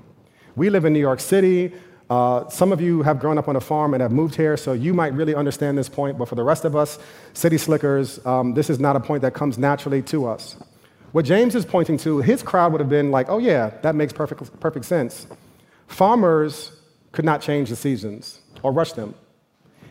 We 0.55 0.69
live 0.69 0.85
in 0.85 0.93
New 0.93 0.99
York 0.99 1.19
City. 1.19 1.73
Uh, 2.09 2.47
some 2.47 2.71
of 2.71 2.79
you 2.79 3.01
have 3.01 3.19
grown 3.19 3.39
up 3.39 3.47
on 3.47 3.55
a 3.55 3.61
farm 3.61 3.95
and 3.95 4.01
have 4.01 4.11
moved 4.11 4.35
here, 4.35 4.55
so 4.55 4.73
you 4.73 4.93
might 4.93 5.13
really 5.13 5.33
understand 5.33 5.77
this 5.77 5.89
point, 5.89 6.17
but 6.17 6.27
for 6.27 6.35
the 6.35 6.43
rest 6.43 6.63
of 6.63 6.75
us, 6.75 6.99
city 7.33 7.57
slickers, 7.57 8.23
um, 8.25 8.53
this 8.53 8.69
is 8.69 8.79
not 8.79 8.95
a 8.95 8.99
point 8.99 9.23
that 9.23 9.33
comes 9.33 9.57
naturally 9.57 10.03
to 10.03 10.27
us. 10.27 10.55
What 11.11 11.25
James 11.25 11.55
is 11.55 11.65
pointing 11.65 11.97
to, 11.99 12.19
his 12.19 12.43
crowd 12.43 12.71
would 12.71 12.81
have 12.81 12.89
been 12.89 13.09
like, 13.09 13.29
oh, 13.29 13.39
yeah, 13.39 13.71
that 13.81 13.95
makes 13.95 14.13
perfect, 14.13 14.59
perfect 14.59 14.85
sense. 14.85 15.25
Farmers 15.87 16.71
could 17.11 17.25
not 17.25 17.41
change 17.41 17.69
the 17.69 17.75
seasons 17.75 18.41
or 18.61 18.71
rush 18.71 18.93
them. 18.93 19.15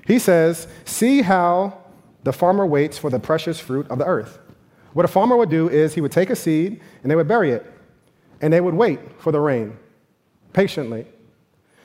He 0.06 0.18
says, 0.18 0.68
See 0.84 1.22
how 1.22 1.78
the 2.22 2.32
farmer 2.32 2.66
waits 2.66 2.98
for 2.98 3.10
the 3.10 3.18
precious 3.18 3.58
fruit 3.58 3.88
of 3.90 3.98
the 3.98 4.04
earth. 4.04 4.38
What 4.92 5.04
a 5.04 5.08
farmer 5.08 5.36
would 5.36 5.50
do 5.50 5.68
is 5.68 5.94
he 5.94 6.00
would 6.00 6.12
take 6.12 6.30
a 6.30 6.36
seed 6.36 6.80
and 7.02 7.10
they 7.10 7.16
would 7.16 7.28
bury 7.28 7.50
it, 7.50 7.66
and 8.40 8.52
they 8.52 8.60
would 8.60 8.74
wait 8.74 9.00
for 9.20 9.32
the 9.32 9.40
rain 9.40 9.76
patiently. 10.52 11.06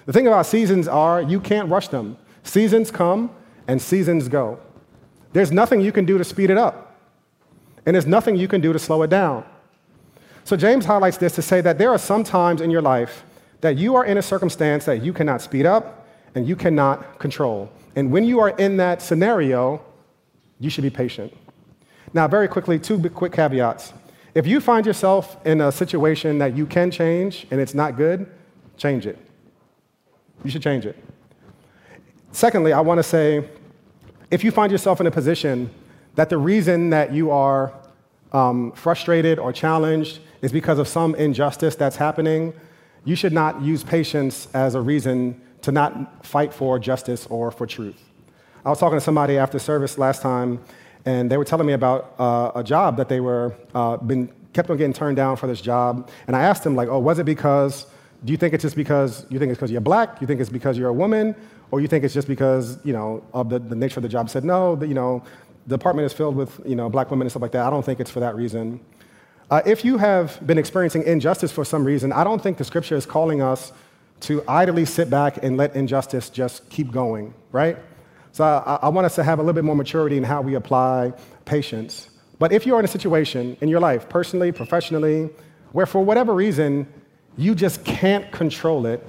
The 0.06 0.14
thing 0.14 0.28
about 0.28 0.46
seasons 0.46 0.88
are 0.88 1.22
you 1.22 1.40
can't 1.40 1.70
rush 1.70 1.90
them. 1.90 2.18
Seasons 2.44 2.92
come 2.92 3.32
and 3.68 3.82
seasons 3.82 4.28
go. 4.28 4.60
There's 5.34 5.52
nothing 5.52 5.82
you 5.82 5.92
can 5.92 6.06
do 6.06 6.18
to 6.18 6.24
speed 6.24 6.50
it 6.50 6.58
up, 6.58 6.96
and 7.86 7.94
there's 7.94 8.08
nothing 8.08 8.36
you 8.36 8.48
can 8.48 8.62
do 8.62 8.74
to 8.74 8.80
slow 8.80 9.04
it 9.04 9.10
down. 9.10 9.46
So, 10.46 10.56
James 10.56 10.86
highlights 10.86 11.18
this 11.18 11.36
to 11.36 11.42
say 11.42 11.60
that 11.62 11.78
there 11.78 11.90
are 11.90 11.98
some 11.98 12.24
times 12.24 12.62
in 12.62 12.72
your 12.72 12.82
life 12.82 13.26
that 13.60 13.78
you 13.78 13.96
are 13.96 14.06
in 14.06 14.18
a 14.18 14.22
circumstance 14.22 14.86
that 14.86 15.04
you 15.04 15.12
cannot 15.12 15.42
speed 15.42 15.66
up 15.66 16.08
and 16.36 16.48
you 16.48 16.56
cannot 16.56 17.20
control. 17.20 17.70
And 17.96 18.12
when 18.12 18.24
you 18.24 18.40
are 18.40 18.52
in 18.52 18.78
that 18.78 19.02
scenario, 19.02 19.82
you 20.60 20.70
should 20.70 20.84
be 20.84 20.90
patient. 20.90 21.34
Now, 22.14 22.28
very 22.28 22.48
quickly, 22.48 22.80
two 22.80 23.10
quick 23.10 23.34
caveats. 23.34 23.94
If 24.34 24.48
you 24.48 24.62
find 24.62 24.86
yourself 24.86 25.38
in 25.46 25.62
a 25.62 25.72
situation 25.72 26.38
that 26.38 26.56
you 26.56 26.66
can 26.66 26.92
change 26.92 27.48
and 27.52 27.60
it's 27.60 27.74
not 27.74 27.98
good, 27.98 28.32
change 28.78 29.06
it. 29.06 29.18
You 30.44 30.52
should 30.52 30.62
change 30.62 30.86
it. 30.86 30.96
Secondly, 32.32 32.74
I 32.74 32.82
want 32.82 33.00
to 33.00 33.04
say 33.04 33.44
if 34.30 34.44
you 34.44 34.52
find 34.52 34.72
yourself 34.72 35.02
in 35.02 35.08
a 35.08 35.12
position 35.12 35.70
that 36.16 36.30
the 36.30 36.38
reason 36.38 36.90
that 36.92 37.14
you 37.14 37.32
are 37.32 37.74
um, 38.34 38.72
frustrated 38.74 39.40
or 39.40 39.54
challenged 39.54 40.20
is 40.42 40.52
because 40.52 40.80
of 40.80 40.88
some 40.88 41.16
injustice 41.16 41.76
that's 41.76 41.96
happening, 41.96 42.54
you 43.06 43.16
should 43.16 43.34
not 43.34 43.62
use 43.62 43.84
patience 43.84 44.48
as 44.54 44.76
a 44.76 44.82
reason 44.82 45.40
to 45.62 45.72
not 45.72 46.26
fight 46.26 46.54
for 46.54 46.78
justice 46.78 47.26
or 47.28 47.52
for 47.52 47.66
truth. 47.66 48.04
I 48.66 48.70
was 48.70 48.80
talking 48.80 48.98
to 48.98 49.04
somebody 49.04 49.38
after 49.38 49.60
service 49.60 49.98
last 49.98 50.22
time, 50.22 50.60
and 51.06 51.32
they 51.32 51.38
were 51.38 51.46
telling 51.46 51.66
me 51.66 51.74
about 51.74 52.14
uh, 52.20 52.52
a 52.54 52.64
job 52.64 52.98
that 52.98 53.08
they 53.08 53.22
were 53.22 53.56
uh, 53.74 53.98
been 53.98 54.30
kept 54.54 54.70
on 54.70 54.78
getting 54.78 54.94
turned 54.94 55.16
down 55.16 55.38
for 55.38 55.48
this 55.48 55.62
job. 55.62 56.10
And 56.28 56.36
I 56.36 56.42
asked 56.42 56.64
them, 56.64 56.76
like, 56.76 56.90
oh, 56.90 57.00
was 57.00 57.20
it 57.20 57.26
because? 57.26 57.86
Do 58.26 58.32
you 58.32 58.38
think 58.38 58.54
it's 58.54 58.64
just 58.64 58.76
because 58.76 59.26
you 59.30 59.40
think 59.40 59.52
it's 59.52 59.60
because 59.60 59.72
you're 59.72 59.82
black? 59.82 60.20
You 60.22 60.28
think 60.28 60.42
it's 60.42 60.50
because 60.50 60.78
you're 60.78 60.90
a 60.90 60.94
woman, 60.94 61.36
or 61.72 61.82
you 61.82 61.88
think 61.88 62.04
it's 62.04 62.14
just 62.14 62.28
because 62.28 62.80
you 62.84 62.94
know 62.94 63.24
of 63.34 63.50
the, 63.50 63.60
the 63.60 63.76
nature 63.76 64.00
of 64.00 64.04
the 64.04 64.10
job? 64.10 64.30
Said 64.30 64.44
no. 64.44 64.76
The, 64.76 64.88
you 64.88 64.94
know, 64.94 65.24
the 65.68 65.78
department 65.78 66.06
is 66.06 66.14
filled 66.14 66.36
with 66.36 66.60
you 66.66 66.76
know 66.76 66.90
black 66.90 67.12
women 67.12 67.26
and 67.26 67.32
stuff 67.32 67.42
like 67.42 67.52
that. 67.52 67.66
I 67.66 67.70
don't 67.70 67.86
think 67.86 68.00
it's 68.00 68.12
for 68.12 68.20
that 68.22 68.36
reason. 68.36 68.80
Uh, 69.50 69.62
if 69.66 69.86
you 69.86 69.98
have 69.98 70.46
been 70.46 70.58
experiencing 70.58 71.04
injustice 71.04 71.52
for 71.52 71.64
some 71.64 71.86
reason, 71.86 72.12
I 72.12 72.24
don't 72.24 72.42
think 72.42 72.58
the 72.58 72.66
scripture 72.66 72.96
is 72.96 73.06
calling 73.06 73.42
us 73.42 73.72
to 74.22 74.44
idly 74.48 74.84
sit 74.84 75.10
back 75.10 75.42
and 75.44 75.56
let 75.56 75.76
injustice 75.76 76.30
just 76.30 76.70
keep 76.70 76.92
going, 76.92 77.34
right? 77.52 77.78
So 78.34 78.44
I, 78.44 78.80
I, 78.82 78.90
want 78.90 79.06
us 79.06 79.16
to 79.16 79.24
have 79.24 79.40
a 79.40 79.42
little 79.42 79.54
bit 79.54 79.64
more 79.64 79.76
maturity 79.76 80.18
in 80.18 80.24
how 80.24 80.42
we 80.42 80.56
apply 80.56 81.14
patience. 81.46 82.10
But 82.40 82.52
if 82.52 82.66
you're 82.66 82.78
in 82.80 82.86
a 82.86 82.90
situation 82.90 83.58
in 83.62 83.70
your 83.70 83.80
life, 83.80 84.10
personally, 84.10 84.52
professionally, 84.52 85.30
where 85.72 85.86
for 85.86 86.04
whatever 86.04 86.34
reason 86.34 86.88
you 87.38 87.56
just 87.56 87.86
can't 87.86 88.32
control 88.32 88.86
it, 88.86 89.06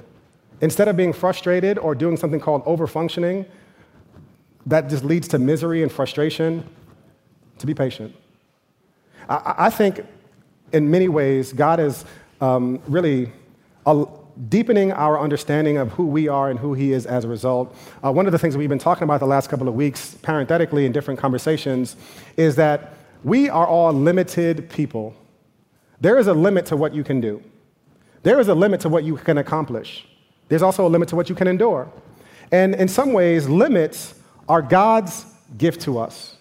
instead 0.61 0.87
of 0.87 0.95
being 0.95 1.13
frustrated 1.13 1.77
or 1.77 1.95
doing 1.95 2.15
something 2.15 2.39
called 2.39 2.63
overfunctioning, 2.65 3.45
that 4.65 4.89
just 4.89 5.03
leads 5.03 5.27
to 5.29 5.39
misery 5.39 5.81
and 5.83 5.91
frustration, 5.91 6.63
to 7.57 7.65
be 7.65 7.73
patient. 7.73 8.15
I, 9.27 9.55
I 9.57 9.69
think 9.69 10.05
in 10.71 10.89
many 10.91 11.07
ways, 11.07 11.53
God 11.53 11.79
is 11.79 12.05
um, 12.41 12.79
really 12.87 13.31
deepening 14.47 14.91
our 14.91 15.19
understanding 15.19 15.77
of 15.77 15.91
who 15.93 16.05
we 16.05 16.27
are 16.27 16.49
and 16.49 16.59
who 16.59 16.73
He 16.73 16.93
is 16.93 17.05
as 17.05 17.25
a 17.25 17.27
result. 17.27 17.75
Uh, 18.03 18.11
one 18.11 18.25
of 18.25 18.31
the 18.31 18.39
things 18.39 18.55
we've 18.55 18.69
been 18.69 18.77
talking 18.77 19.03
about 19.03 19.19
the 19.19 19.25
last 19.25 19.49
couple 19.49 19.67
of 19.67 19.73
weeks, 19.73 20.15
parenthetically 20.21 20.85
in 20.85 20.91
different 20.91 21.19
conversations, 21.19 21.95
is 22.37 22.55
that 22.55 22.93
we 23.23 23.49
are 23.49 23.67
all 23.67 23.91
limited 23.91 24.69
people. 24.69 25.15
There 25.99 26.17
is 26.17 26.27
a 26.27 26.33
limit 26.33 26.65
to 26.67 26.77
what 26.77 26.93
you 26.93 27.03
can 27.03 27.19
do, 27.19 27.43
there 28.23 28.39
is 28.39 28.47
a 28.47 28.55
limit 28.55 28.81
to 28.81 28.89
what 28.89 29.03
you 29.03 29.15
can 29.15 29.37
accomplish. 29.37 30.05
There's 30.47 30.61
also 30.61 30.85
a 30.85 30.89
limit 30.89 31.09
to 31.09 31.15
what 31.15 31.29
you 31.29 31.35
can 31.35 31.47
endure. 31.47 31.91
And 32.51 32.75
in 32.75 32.87
some 32.87 33.13
ways, 33.13 33.47
limits 33.47 34.15
are 34.47 34.61
God's 34.61 35.25
gift 35.57 35.81
to 35.81 35.99
us. 35.99 36.35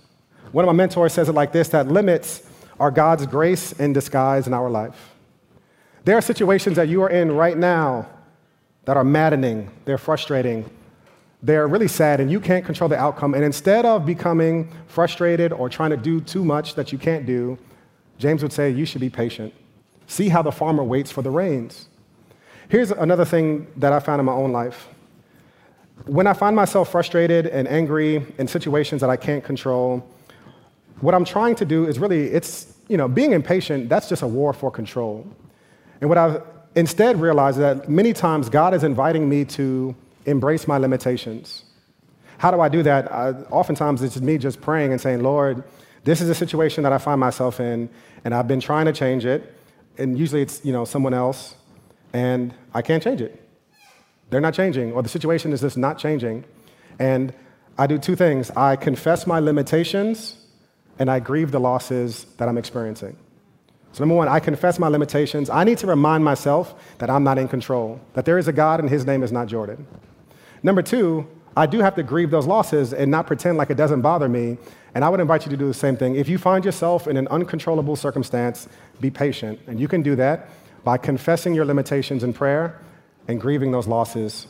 One 0.53 0.65
of 0.65 0.67
my 0.67 0.73
mentors 0.73 1.13
says 1.13 1.29
it 1.29 1.33
like 1.33 1.53
this 1.53 1.69
that 1.69 1.89
limits 1.89 2.43
are 2.81 2.91
God's 2.91 3.27
grace 3.27 3.73
in 3.73 3.93
disguise 3.93 4.47
in 4.47 4.55
our 4.55 4.71
life. 4.71 5.15
There 6.05 6.17
are 6.17 6.23
situations 6.23 6.77
that 6.77 6.89
you 6.89 7.03
are 7.03 7.11
in 7.11 7.33
right 7.33 7.57
now 7.57 8.09
that 8.87 8.97
are 8.97 9.05
maddening, 9.05 9.71
they're 9.85 9.99
frustrating, 9.99 10.71
they're 11.43 11.69
really 11.69 11.89
sad, 11.89 12.21
and 12.21 12.31
you 12.31 12.41
can't 12.41 12.65
control 12.65 12.89
the 12.89 12.97
outcome. 12.97 13.35
And 13.35 13.45
instead 13.45 13.85
of 13.85 14.07
becoming 14.07 14.73
frustrated 14.87 15.53
or 15.53 15.69
trying 15.69 15.91
to 15.91 15.97
do 15.97 16.21
too 16.21 16.45
much 16.45 16.75
that 16.77 16.93
you 16.93 16.99
can't 16.99 17.27
do, 17.27 17.59
James 18.17 18.43
would 18.43 18.53
say 18.53 18.71
you 18.71 18.87
should 18.87 19.03
be 19.03 19.11
patient. 19.11 19.53
See 20.09 20.29
how 20.31 20.43
the 20.43 20.50
farmer 20.50 20.83
waits 20.83 21.12
for 21.12 21.23
the 21.23 21.31
rains. 21.31 21.87
Here's 22.69 22.91
another 22.91 23.25
thing 23.25 23.69
that 23.77 23.93
I 23.93 24.00
found 24.00 24.19
in 24.19 24.27
my 24.27 24.33
own 24.33 24.53
life. 24.53 24.88
When 26.07 26.27
I 26.27 26.33
find 26.33 26.57
myself 26.57 26.91
frustrated 26.91 27.47
and 27.47 27.69
angry 27.69 28.27
in 28.38 28.49
situations 28.49 29.00
that 29.03 29.11
I 29.11 29.17
can't 29.17 29.45
control, 29.45 30.05
what 31.00 31.15
I'm 31.15 31.25
trying 31.25 31.55
to 31.57 31.65
do 31.65 31.87
is 31.87 31.99
really, 31.99 32.29
it's, 32.29 32.75
you 32.88 32.97
know, 32.97 33.07
being 33.07 33.33
impatient, 33.33 33.88
that's 33.88 34.09
just 34.09 34.23
a 34.23 34.27
war 34.27 34.53
for 34.53 34.71
control. 34.71 35.27
And 36.00 36.09
what 36.09 36.19
I've 36.19 36.43
instead 36.75 37.21
realized 37.21 37.59
is 37.59 37.62
that 37.62 37.88
many 37.88 38.12
times 38.12 38.49
God 38.49 38.75
is 38.75 38.85
inviting 38.85 39.29
me 39.29 39.45
to 39.45 39.95
embrace 40.25 40.67
my 40.67 40.79
limitations. 40.79 41.65
How 42.38 42.50
do 42.50 42.61
I 42.61 42.69
do 42.69 42.83
that? 42.83 43.12
I, 43.12 43.33
oftentimes 43.50 44.03
it's 44.03 44.21
me 44.21 44.38
just 44.38 44.61
praying 44.61 44.93
and 44.93 45.00
saying, 45.00 45.23
Lord, 45.23 45.65
this 46.05 46.21
is 46.21 46.29
a 46.29 46.35
situation 46.35 46.83
that 46.85 46.93
I 46.93 46.99
find 46.99 47.21
myself 47.21 47.61
in, 47.61 47.91
and 48.25 48.35
I've 48.35 48.49
been 48.49 48.61
trying 48.61 48.87
to 48.87 48.93
change 48.93 49.27
it. 49.27 49.55
And 49.99 50.19
usually 50.19 50.43
it's, 50.43 50.64
you 50.64 50.73
know, 50.73 50.85
someone 50.85 51.12
else, 51.12 51.55
and 52.12 52.55
I 52.73 52.83
can't 52.83 53.02
change 53.02 53.21
it. 53.21 53.43
They're 54.31 54.40
not 54.40 54.55
changing, 54.55 54.93
or 54.93 55.02
the 55.02 55.09
situation 55.09 55.52
is 55.52 55.61
just 55.61 55.76
not 55.76 55.99
changing. 55.99 56.45
And 56.99 57.35
I 57.76 57.87
do 57.87 57.99
two 57.99 58.17
things 58.17 58.50
I 58.50 58.76
confess 58.76 59.26
my 59.26 59.38
limitations 59.38 60.37
and 60.99 61.11
I 61.11 61.21
grieve 61.21 61.52
the 61.52 61.61
losses 61.61 62.26
that 62.38 62.49
I'm 62.49 62.59
experiencing. 62.59 63.17
So, 63.93 64.02
number 64.02 64.17
one, 64.17 64.28
I 64.28 64.40
confess 64.40 64.78
my 64.78 64.88
limitations. 64.88 65.49
I 65.49 65.64
need 65.64 65.78
to 65.78 65.87
remind 65.87 66.25
myself 66.25 66.75
that 66.99 67.09
I'm 67.09 67.25
not 67.25 67.38
in 67.38 67.49
control, 67.49 68.00
that 68.14 68.25
there 68.25 68.37
is 68.37 68.49
a 68.49 68.52
God 68.52 68.81
and 68.81 68.90
his 68.90 69.07
name 69.07 69.23
is 69.23 69.33
not 69.33 69.47
Jordan. 69.47 69.87
Number 70.62 70.83
two, 70.83 71.26
I 71.59 71.67
do 71.67 71.81
have 71.81 71.97
to 71.97 72.05
grieve 72.05 72.31
those 72.31 72.47
losses 72.47 72.93
and 72.93 73.11
not 73.11 73.27
pretend 73.27 73.59
like 73.59 73.69
it 73.69 73.77
doesn't 73.77 74.00
bother 74.00 74.29
me. 74.29 74.59
And 74.95 75.05
I 75.05 75.09
would 75.09 75.19
invite 75.19 75.45
you 75.45 75.50
to 75.50 75.57
do 75.57 75.67
the 75.67 75.75
same 75.75 75.97
thing. 75.97 76.15
If 76.15 76.29
you 76.29 76.38
find 76.38 76.65
yourself 76.65 77.09
in 77.09 77.17
an 77.17 77.27
uncontrollable 77.29 77.97
circumstance, 77.97 78.69
be 79.00 79.11
patient. 79.11 79.59
And 79.67 79.81
you 79.81 79.88
can 79.88 80.00
do 80.00 80.15
that 80.15 80.50
by 80.85 80.99
confessing 80.99 81.55
your 81.55 81.65
limitations 81.65 82.23
in 82.23 82.33
prayer 82.33 82.81
and 83.27 83.41
grieving 83.41 83.73
those 83.73 83.88
losses. 83.88 84.47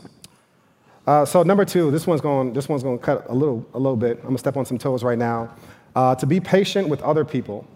Uh, 1.07 1.25
so, 1.25 1.43
number 1.43 1.65
two, 1.65 1.91
this 1.91 2.07
one's 2.07 2.21
going, 2.21 2.53
this 2.53 2.69
one's 2.69 2.83
going 2.83 2.99
to 2.99 3.05
cut 3.05 3.25
a 3.31 3.35
little, 3.35 3.67
a 3.73 3.79
little 3.79 3.97
bit. 3.97 4.19
I'm 4.19 4.25
going 4.25 4.35
to 4.35 4.39
step 4.39 4.59
on 4.59 4.67
some 4.67 4.77
toes 4.77 5.03
right 5.03 5.17
now 5.17 5.57
uh, 5.97 6.15
to 6.17 6.27
be 6.27 6.41
patient 6.41 6.91
with 6.91 7.01
other 7.01 7.25
people. 7.25 7.67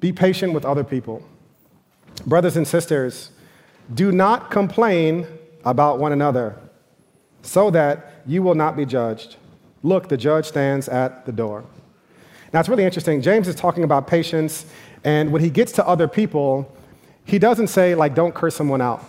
Be 0.00 0.14
patient 0.14 0.54
with 0.54 0.64
other 0.64 0.82
people. 0.82 1.22
Brothers 2.24 2.56
and 2.56 2.66
sisters, 2.66 3.32
do 3.92 4.12
not 4.12 4.50
complain 4.50 5.26
about 5.66 5.98
one 5.98 6.12
another 6.12 6.58
so 7.46 7.70
that 7.70 8.12
you 8.26 8.42
will 8.42 8.54
not 8.54 8.76
be 8.76 8.84
judged. 8.84 9.36
Look, 9.82 10.08
the 10.08 10.16
judge 10.16 10.46
stands 10.46 10.88
at 10.88 11.26
the 11.26 11.32
door. 11.32 11.64
Now, 12.52 12.60
it's 12.60 12.68
really 12.68 12.84
interesting. 12.84 13.22
James 13.22 13.48
is 13.48 13.54
talking 13.54 13.84
about 13.84 14.06
patience, 14.06 14.66
and 15.04 15.32
when 15.32 15.42
he 15.42 15.50
gets 15.50 15.72
to 15.72 15.86
other 15.86 16.08
people, 16.08 16.70
he 17.24 17.38
doesn't 17.38 17.68
say, 17.68 17.94
like, 17.94 18.14
don't 18.14 18.34
curse 18.34 18.54
someone 18.54 18.80
out. 18.80 19.04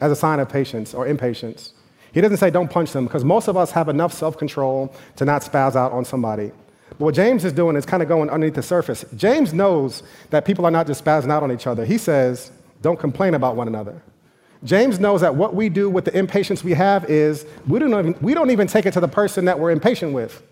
as 0.00 0.10
a 0.10 0.16
sign 0.16 0.40
of 0.40 0.48
patience 0.48 0.94
or 0.94 1.06
impatience. 1.06 1.74
He 2.12 2.20
doesn't 2.20 2.38
say 2.38 2.50
don't 2.50 2.68
punch 2.70 2.92
them 2.92 3.04
because 3.06 3.24
most 3.24 3.48
of 3.48 3.56
us 3.56 3.70
have 3.70 3.88
enough 3.88 4.12
self 4.12 4.36
control 4.36 4.92
to 5.16 5.24
not 5.24 5.42
spaz 5.42 5.76
out 5.76 5.92
on 5.92 6.04
somebody. 6.04 6.50
But 6.90 7.00
what 7.00 7.14
James 7.14 7.44
is 7.44 7.52
doing 7.52 7.76
is 7.76 7.86
kind 7.86 8.02
of 8.02 8.08
going 8.08 8.28
underneath 8.28 8.56
the 8.56 8.62
surface. 8.62 9.04
James 9.16 9.54
knows 9.54 10.02
that 10.30 10.44
people 10.44 10.66
are 10.66 10.70
not 10.70 10.86
just 10.88 11.04
spazzing 11.04 11.30
out 11.30 11.42
on 11.42 11.52
each 11.52 11.66
other. 11.66 11.84
He 11.84 11.98
says, 11.98 12.50
don't 12.82 12.98
complain 12.98 13.34
about 13.34 13.54
one 13.56 13.68
another. 13.68 14.02
James 14.64 15.00
knows 15.00 15.20
that 15.22 15.34
what 15.34 15.54
we 15.54 15.68
do 15.68 15.90
with 15.90 16.04
the 16.04 16.16
impatience 16.16 16.62
we 16.62 16.72
have 16.72 17.04
is 17.10 17.46
we 17.66 17.78
don't, 17.78 17.90
even, 17.90 18.16
we 18.20 18.32
don't 18.32 18.50
even 18.50 18.66
take 18.68 18.86
it 18.86 18.92
to 18.92 19.00
the 19.00 19.08
person 19.08 19.44
that 19.46 19.58
we're 19.58 19.72
impatient 19.72 20.12
with. 20.12 20.42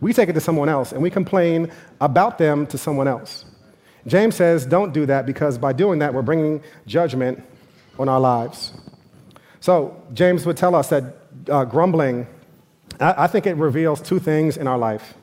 We 0.00 0.12
take 0.12 0.28
it 0.28 0.32
to 0.32 0.40
someone 0.40 0.68
else 0.68 0.92
and 0.92 1.00
we 1.00 1.10
complain 1.10 1.70
about 2.00 2.38
them 2.38 2.66
to 2.68 2.78
someone 2.78 3.06
else. 3.06 3.44
James 4.06 4.34
says, 4.34 4.66
don't 4.66 4.92
do 4.92 5.06
that 5.06 5.26
because 5.26 5.58
by 5.58 5.72
doing 5.72 5.98
that, 6.00 6.12
we're 6.12 6.22
bringing 6.22 6.62
judgment 6.86 7.44
on 7.98 8.08
our 8.08 8.18
lives. 8.18 8.72
So, 9.60 10.02
James 10.14 10.46
would 10.46 10.56
tell 10.56 10.74
us 10.74 10.88
that 10.88 11.04
uh, 11.50 11.64
grumbling, 11.64 12.26
I, 12.98 13.24
I 13.24 13.26
think 13.26 13.46
it 13.46 13.54
reveals 13.56 14.00
two 14.00 14.18
things 14.18 14.56
in 14.56 14.66
our 14.66 14.78
life. 14.78 15.14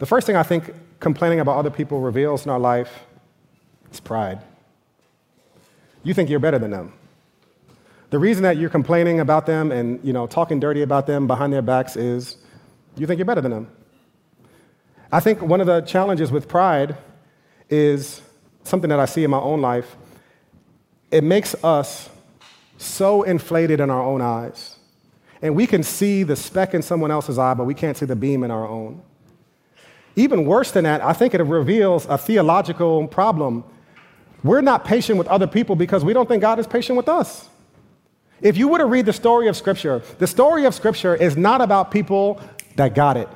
The 0.00 0.06
first 0.06 0.26
thing 0.26 0.34
I 0.34 0.42
think 0.42 0.74
complaining 0.98 1.40
about 1.40 1.56
other 1.56 1.70
people 1.70 2.00
reveals 2.00 2.44
in 2.44 2.50
our 2.50 2.58
life 2.58 3.04
is 3.92 4.00
pride. 4.00 4.40
You 6.02 6.14
think 6.14 6.28
you're 6.28 6.40
better 6.40 6.58
than 6.58 6.72
them. 6.72 6.92
The 8.10 8.18
reason 8.18 8.42
that 8.42 8.56
you're 8.56 8.70
complaining 8.70 9.20
about 9.20 9.46
them 9.46 9.70
and 9.70 10.04
you 10.04 10.12
know, 10.12 10.26
talking 10.26 10.58
dirty 10.58 10.82
about 10.82 11.06
them 11.06 11.26
behind 11.28 11.52
their 11.52 11.62
backs 11.62 11.94
is 11.94 12.36
you 12.96 13.06
think 13.06 13.18
you're 13.18 13.24
better 13.24 13.40
than 13.40 13.52
them. 13.52 13.70
I 15.12 15.20
think 15.20 15.42
one 15.42 15.60
of 15.60 15.66
the 15.66 15.80
challenges 15.82 16.32
with 16.32 16.48
pride 16.48 16.96
is 17.68 18.20
something 18.64 18.90
that 18.90 18.98
I 18.98 19.04
see 19.04 19.22
in 19.22 19.30
my 19.30 19.38
own 19.38 19.60
life. 19.60 19.96
It 21.10 21.22
makes 21.22 21.54
us 21.64 22.08
so 22.78 23.22
inflated 23.22 23.78
in 23.78 23.90
our 23.90 24.02
own 24.02 24.20
eyes. 24.20 24.76
And 25.42 25.54
we 25.54 25.66
can 25.66 25.82
see 25.82 26.22
the 26.22 26.36
speck 26.36 26.74
in 26.74 26.82
someone 26.82 27.10
else's 27.10 27.38
eye, 27.38 27.54
but 27.54 27.64
we 27.64 27.74
can't 27.74 27.96
see 27.96 28.06
the 28.06 28.16
beam 28.16 28.42
in 28.42 28.50
our 28.50 28.66
own. 28.66 29.02
Even 30.16 30.44
worse 30.46 30.72
than 30.72 30.84
that, 30.84 31.02
I 31.02 31.12
think 31.12 31.34
it 31.34 31.42
reveals 31.42 32.06
a 32.06 32.18
theological 32.18 33.06
problem. 33.06 33.64
We're 34.42 34.62
not 34.62 34.84
patient 34.84 35.18
with 35.18 35.28
other 35.28 35.46
people 35.46 35.76
because 35.76 36.04
we 36.04 36.12
don't 36.12 36.28
think 36.28 36.40
God 36.40 36.58
is 36.58 36.66
patient 36.66 36.96
with 36.96 37.08
us. 37.08 37.49
If 38.42 38.56
you 38.56 38.68
were 38.68 38.78
to 38.78 38.86
read 38.86 39.06
the 39.06 39.12
story 39.12 39.48
of 39.48 39.56
Scripture, 39.56 40.02
the 40.18 40.26
story 40.26 40.64
of 40.64 40.74
Scripture 40.74 41.14
is 41.14 41.36
not 41.36 41.60
about 41.60 41.90
people 41.90 42.40
that 42.76 42.94
got 42.94 43.16
it. 43.16 43.28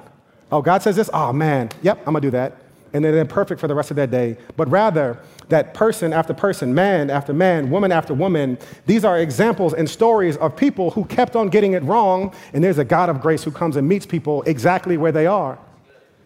Oh, 0.50 0.62
God 0.62 0.82
says 0.82 0.96
this? 0.96 1.10
Oh, 1.12 1.32
man, 1.32 1.70
yep, 1.82 1.98
I'm 2.00 2.14
gonna 2.14 2.20
do 2.20 2.30
that 2.30 2.56
and 2.94 3.04
then 3.04 3.12
they're 3.12 3.24
perfect 3.24 3.60
for 3.60 3.66
the 3.66 3.74
rest 3.74 3.90
of 3.90 3.96
their 3.96 4.06
day, 4.06 4.36
but 4.56 4.68
rather 4.70 5.18
that 5.48 5.74
person 5.74 6.12
after 6.12 6.32
person, 6.32 6.72
man 6.72 7.10
after 7.10 7.34
man, 7.34 7.68
woman 7.68 7.90
after 7.90 8.14
woman, 8.14 8.56
these 8.86 9.04
are 9.04 9.18
examples 9.18 9.74
and 9.74 9.90
stories 9.90 10.36
of 10.36 10.56
people 10.56 10.92
who 10.92 11.04
kept 11.04 11.34
on 11.34 11.48
getting 11.48 11.72
it 11.72 11.82
wrong, 11.82 12.32
and 12.54 12.62
there's 12.62 12.78
a 12.78 12.84
God 12.84 13.10
of 13.10 13.20
grace 13.20 13.42
who 13.42 13.50
comes 13.50 13.76
and 13.76 13.86
meets 13.86 14.06
people 14.06 14.42
exactly 14.44 14.96
where 14.96 15.12
they 15.12 15.26
are. 15.26 15.58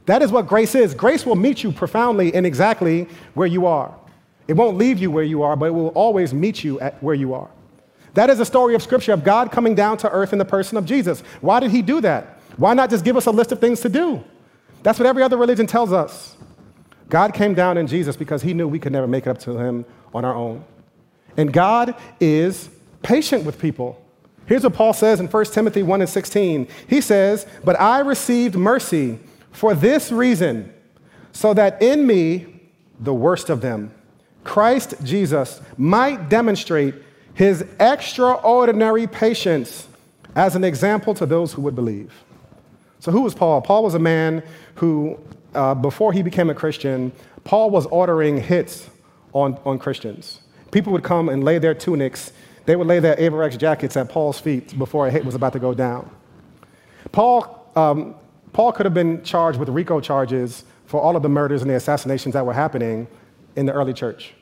That 0.05 0.23
is 0.23 0.31
what 0.31 0.47
grace 0.47 0.75
is. 0.75 0.95
Grace 0.95 1.27
will 1.27 1.37
meet 1.37 1.63
you 1.63 1.73
profoundly 1.73 2.35
and 2.35 2.47
exactly 2.47 3.09
where 3.35 3.49
you 3.49 3.67
are. 3.67 3.95
It 4.47 4.55
won't 4.55 4.77
leave 4.77 4.99
you 4.99 5.11
where 5.11 5.25
you 5.25 5.43
are, 5.43 5.57
but 5.57 5.67
it 5.67 5.75
will 5.75 5.89
always 5.89 6.33
meet 6.33 6.63
you 6.63 6.79
at 6.81 7.03
where 7.03 7.15
you 7.15 7.35
are. 7.35 7.49
That 8.19 8.31
is 8.31 8.41
a 8.41 8.45
story 8.45 8.75
of 8.75 8.83
Scripture 8.83 9.13
of 9.13 9.23
God 9.23 9.53
coming 9.53 9.77
down 9.77 9.97
to 9.99 10.11
earth 10.11 10.33
in 10.33 10.41
the 10.41 10.45
person 10.45 10.77
of 10.77 10.85
Jesus. 10.85 11.21
Why 11.41 11.61
did 11.61 11.71
He 11.71 11.83
do 11.83 12.01
that? 12.01 12.41
Why 12.57 12.75
not 12.75 12.91
just 12.91 13.05
give 13.05 13.17
us 13.17 13.27
a 13.27 13.31
list 13.31 13.53
of 13.53 13.61
things 13.61 13.79
to 13.83 13.89
do? 13.89 14.25
That's 14.83 14.99
what 14.99 15.07
every 15.07 15.23
other 15.23 15.37
religion 15.37 15.69
tells 15.69 15.93
us. 15.93 16.37
God 17.09 17.33
came 17.33 17.55
down 17.55 17.79
in 17.79 17.87
Jesus 17.87 18.17
because 18.17 18.43
he 18.43 18.55
knew 18.55 18.67
we 18.67 18.81
could 18.81 18.91
never 18.91 19.07
make 19.07 19.29
it 19.29 19.31
up 19.31 19.39
to 19.43 19.57
him 19.57 19.85
on 20.13 20.25
our 20.25 20.35
own. 20.35 20.65
And 21.37 21.53
God 21.53 21.95
is 22.19 22.69
patient 23.03 23.45
with 23.45 23.61
people. 23.61 24.05
Here's 24.47 24.65
what 24.65 24.75
Paul 24.75 24.95
says 24.95 25.21
in 25.21 25.29
1 25.29 25.45
Timothy 25.45 25.85
1 25.85 26.01
and 26.01 26.11
16. 26.11 26.67
He 26.89 27.01
says, 27.01 27.47
But 27.63 27.81
I 27.81 28.01
received 28.01 28.57
mercy 28.57 29.21
for 29.53 29.77
this 29.77 30.11
reason, 30.11 30.75
so 31.31 31.55
that 31.55 31.81
in 31.81 32.05
me, 32.05 32.63
the 32.99 33.15
worst 33.15 33.49
of 33.49 33.61
them, 33.61 33.95
Christ 34.43 34.97
Jesus, 35.05 35.61
might 35.77 36.29
demonstrate 36.29 36.97
his 37.39 37.65
extraordinary 37.79 39.07
patience 39.07 39.87
as 40.35 40.57
an 40.57 40.65
example 40.65 41.15
to 41.15 41.25
those 41.25 41.53
who 41.53 41.63
would 41.63 41.77
believe. 41.77 42.13
So, 42.99 43.13
who 43.13 43.21
was 43.21 43.33
Paul? 43.33 43.63
Paul 43.63 43.85
was 43.85 43.95
a 43.95 44.01
man 44.01 44.43
who 44.75 45.21
uh, 45.55 45.77
before 45.77 46.13
he 46.13 46.21
became 46.21 46.51
a 46.51 46.55
Christian, 46.55 47.13
Paul 47.45 47.71
was 47.71 47.87
ordering 47.87 48.39
hits 48.39 48.91
on, 49.33 49.57
on 49.65 49.79
Christians. 49.79 50.41
People 50.73 50.93
would 50.93 51.05
come 51.05 51.29
and 51.29 51.45
lay 51.45 51.59
their 51.59 51.75
tunics, 51.75 52.33
they 52.67 52.75
would 52.75 52.89
lay 52.89 52.99
their 52.99 53.15
Avirex 53.15 53.57
jackets 53.57 53.97
at 53.97 54.09
Paul's 54.09 54.41
feet 54.41 54.77
before 54.77 55.07
a 55.07 55.11
hit 55.13 55.25
was 55.25 55.37
about 55.37 55.53
to 55.53 55.61
go 55.61 55.73
down. 55.73 56.11
Paul, 57.13 57.71
um, 57.77 58.17
Paul 58.53 58.73
could 58.73 58.85
have 58.85 58.95
been 58.95 59.23
charged 59.23 59.61
with 59.61 59.69
RICO 59.69 60.01
charges 60.01 60.65
for 60.87 61.01
all 61.01 61.15
of 61.15 61.23
the 61.23 61.29
murders 61.29 61.63
and 61.63 61.71
the 61.71 61.77
assassinations 61.77 62.33
that 62.33 62.45
were 62.45 62.53
happening 62.53 63.07
in 63.55 63.65
the 63.65 63.73
early 63.73 63.93
church. 63.93 64.35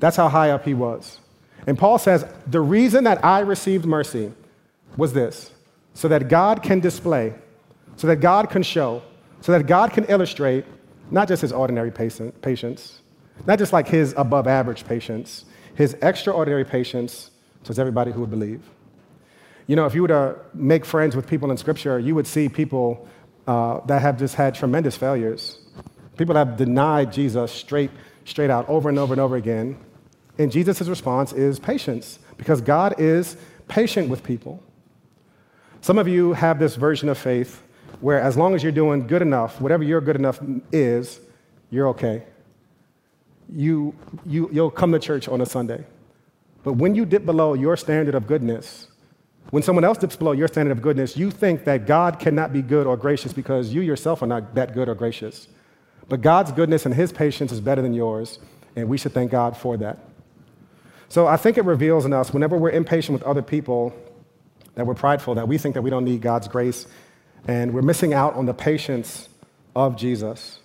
That's 0.00 0.16
how 0.16 0.28
high 0.28 0.50
up 0.50 0.64
he 0.64 0.74
was. 0.74 1.20
And 1.66 1.78
Paul 1.78 1.98
says, 1.98 2.24
The 2.46 2.60
reason 2.60 3.04
that 3.04 3.24
I 3.24 3.40
received 3.40 3.84
mercy 3.84 4.32
was 4.96 5.12
this 5.12 5.52
so 5.94 6.08
that 6.08 6.28
God 6.28 6.62
can 6.62 6.80
display, 6.80 7.34
so 7.96 8.06
that 8.06 8.16
God 8.16 8.50
can 8.50 8.62
show 8.62 9.02
so 9.46 9.52
that 9.52 9.68
God 9.68 9.92
can 9.92 10.04
illustrate 10.06 10.64
not 11.10 11.28
just 11.28 11.42
his 11.42 11.52
ordinary 11.52 11.92
patience, 11.92 13.00
not 13.46 13.60
just 13.60 13.72
like 13.72 13.86
his 13.86 14.12
above 14.16 14.48
average 14.48 14.84
patience, 14.84 15.44
his 15.76 15.94
extraordinary 16.02 16.64
patience 16.64 17.30
towards 17.62 17.78
everybody 17.78 18.10
who 18.10 18.20
would 18.20 18.30
believe. 18.30 18.62
You 19.68 19.76
know, 19.76 19.86
if 19.86 19.94
you 19.94 20.02
were 20.02 20.08
to 20.08 20.36
make 20.52 20.84
friends 20.84 21.14
with 21.14 21.28
people 21.28 21.52
in 21.52 21.56
Scripture, 21.56 22.00
you 22.00 22.16
would 22.16 22.26
see 22.26 22.48
people 22.48 23.06
uh, 23.46 23.80
that 23.86 24.02
have 24.02 24.18
just 24.18 24.34
had 24.34 24.54
tremendous 24.54 24.96
failures. 24.96 25.58
People 26.16 26.34
that 26.34 26.48
have 26.48 26.56
denied 26.56 27.12
Jesus 27.12 27.52
straight, 27.52 27.92
straight 28.24 28.50
out 28.50 28.68
over 28.68 28.88
and 28.88 28.98
over 28.98 29.14
and 29.14 29.20
over 29.20 29.36
again. 29.36 29.78
And 30.38 30.52
Jesus' 30.52 30.88
response 30.88 31.32
is 31.32 31.58
patience, 31.58 32.18
because 32.36 32.60
God 32.60 32.94
is 32.98 33.36
patient 33.68 34.08
with 34.08 34.22
people. 34.22 34.62
Some 35.80 35.98
of 35.98 36.08
you 36.08 36.32
have 36.34 36.58
this 36.58 36.76
version 36.76 37.08
of 37.08 37.16
faith 37.16 37.62
where 38.00 38.20
as 38.20 38.36
long 38.36 38.54
as 38.54 38.62
you're 38.62 38.72
doing 38.72 39.06
good 39.06 39.22
enough, 39.22 39.60
whatever 39.60 39.82
your 39.82 40.00
good 40.00 40.16
enough 40.16 40.38
is, 40.72 41.20
you're 41.70 41.88
okay. 41.88 42.24
You, 43.48 43.94
you, 44.26 44.50
you'll 44.52 44.70
come 44.70 44.92
to 44.92 44.98
church 44.98 45.28
on 45.28 45.40
a 45.40 45.46
Sunday. 45.46 45.84
But 46.64 46.74
when 46.74 46.94
you 46.94 47.06
dip 47.06 47.24
below 47.24 47.54
your 47.54 47.76
standard 47.76 48.14
of 48.14 48.26
goodness, 48.26 48.88
when 49.50 49.62
someone 49.62 49.84
else 49.84 49.98
dips 49.98 50.16
below 50.16 50.32
your 50.32 50.48
standard 50.48 50.72
of 50.72 50.82
goodness, 50.82 51.16
you 51.16 51.30
think 51.30 51.64
that 51.64 51.86
God 51.86 52.18
cannot 52.18 52.52
be 52.52 52.62
good 52.62 52.86
or 52.86 52.96
gracious 52.96 53.32
because 53.32 53.72
you 53.72 53.80
yourself 53.80 54.20
are 54.22 54.26
not 54.26 54.54
that 54.56 54.74
good 54.74 54.88
or 54.88 54.94
gracious. 54.94 55.46
But 56.08 56.20
God's 56.20 56.50
goodness 56.52 56.84
and 56.84 56.94
His 56.94 57.12
patience 57.12 57.52
is 57.52 57.60
better 57.60 57.82
than 57.82 57.94
yours, 57.94 58.40
and 58.74 58.88
we 58.88 58.98
should 58.98 59.12
thank 59.12 59.30
God 59.30 59.56
for 59.56 59.76
that. 59.76 59.98
So 61.08 61.26
I 61.26 61.36
think 61.36 61.56
it 61.56 61.64
reveals 61.64 62.04
in 62.04 62.12
us, 62.12 62.32
whenever 62.32 62.56
we're 62.56 62.70
impatient 62.70 63.18
with 63.18 63.22
other 63.22 63.42
people, 63.42 63.94
that 64.74 64.86
we're 64.86 64.94
prideful, 64.94 65.34
that 65.36 65.48
we 65.48 65.58
think 65.58 65.74
that 65.74 65.82
we 65.82 65.90
don't 65.90 66.04
need 66.04 66.20
God's 66.20 66.48
grace 66.48 66.86
and 67.48 67.72
we're 67.72 67.82
missing 67.82 68.12
out 68.12 68.34
on 68.34 68.46
the 68.46 68.54
patience 68.54 69.28
of 69.74 69.96
Jesus, 69.96 70.58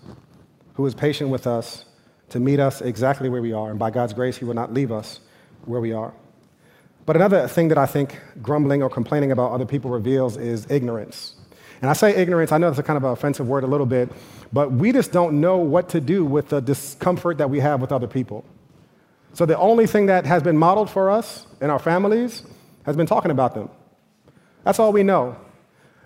who 0.75 0.85
is 0.85 0.95
patient 0.95 1.29
with 1.29 1.45
us 1.45 1.85
to 2.29 2.39
meet 2.39 2.59
us 2.59 2.81
exactly 2.81 3.29
where 3.29 3.41
we 3.41 3.53
are. 3.53 3.69
And 3.69 3.77
by 3.77 3.91
God's 3.91 4.13
grace, 4.13 4.37
He 4.37 4.45
will 4.45 4.53
not 4.53 4.73
leave 4.73 4.91
us 4.91 5.19
where 5.65 5.81
we 5.81 5.93
are. 5.93 6.13
But 7.05 7.15
another 7.15 7.47
thing 7.47 7.67
that 7.69 7.77
I 7.77 7.85
think 7.85 8.19
grumbling 8.41 8.81
or 8.81 8.89
complaining 8.89 9.31
about 9.31 9.51
other 9.51 9.65
people 9.65 9.91
reveals 9.91 10.37
is 10.37 10.69
ignorance. 10.69 11.35
And 11.81 11.89
I 11.89 11.93
say 11.93 12.15
ignorance, 12.15 12.51
I 12.51 12.57
know 12.57 12.69
that's 12.69 12.79
a 12.79 12.83
kind 12.83 12.97
of 12.97 13.03
an 13.03 13.11
offensive 13.11 13.47
word 13.47 13.63
a 13.63 13.67
little 13.67 13.87
bit, 13.87 14.09
but 14.53 14.71
we 14.71 14.91
just 14.91 15.11
don't 15.11 15.41
know 15.41 15.57
what 15.57 15.89
to 15.89 16.01
do 16.01 16.23
with 16.23 16.49
the 16.49 16.61
discomfort 16.61 17.37
that 17.39 17.49
we 17.49 17.59
have 17.59 17.81
with 17.81 17.91
other 17.91 18.07
people. 18.07 18.45
So 19.33 19.45
the 19.45 19.57
only 19.57 19.87
thing 19.87 20.07
that 20.07 20.25
has 20.25 20.43
been 20.43 20.57
modeled 20.57 20.89
for 20.89 21.09
us 21.09 21.45
in 21.61 21.69
our 21.69 21.79
families 21.79 22.43
has 22.85 22.95
been 22.95 23.07
talking 23.07 23.31
about 23.31 23.53
them. 23.53 23.69
That's 24.63 24.79
all 24.79 24.91
we 24.91 25.03
know. 25.03 25.37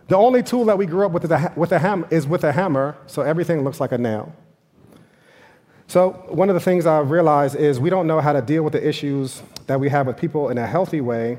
The 0.07 0.15
only 0.15 0.43
tool 0.43 0.65
that 0.65 0.77
we 0.77 0.85
grew 0.85 1.05
up 1.05 1.11
with 1.11 1.23
is, 1.25 1.31
a, 1.31 1.51
with 1.55 1.71
a 1.71 1.79
ham, 1.79 2.05
is 2.11 2.27
with 2.27 2.43
a 2.43 2.51
hammer, 2.51 2.95
so 3.07 3.23
everything 3.23 3.63
looks 3.63 3.79
like 3.79 3.91
a 3.91 3.97
nail. 3.97 4.33
So, 5.87 6.11
one 6.29 6.49
of 6.49 6.55
the 6.55 6.59
things 6.59 6.85
I've 6.85 7.11
realized 7.11 7.55
is 7.55 7.79
we 7.79 7.89
don't 7.89 8.07
know 8.07 8.19
how 8.19 8.33
to 8.33 8.41
deal 8.41 8.63
with 8.63 8.73
the 8.73 8.87
issues 8.87 9.41
that 9.67 9.79
we 9.79 9.89
have 9.89 10.07
with 10.07 10.17
people 10.17 10.49
in 10.49 10.57
a 10.57 10.67
healthy 10.67 11.01
way. 11.01 11.37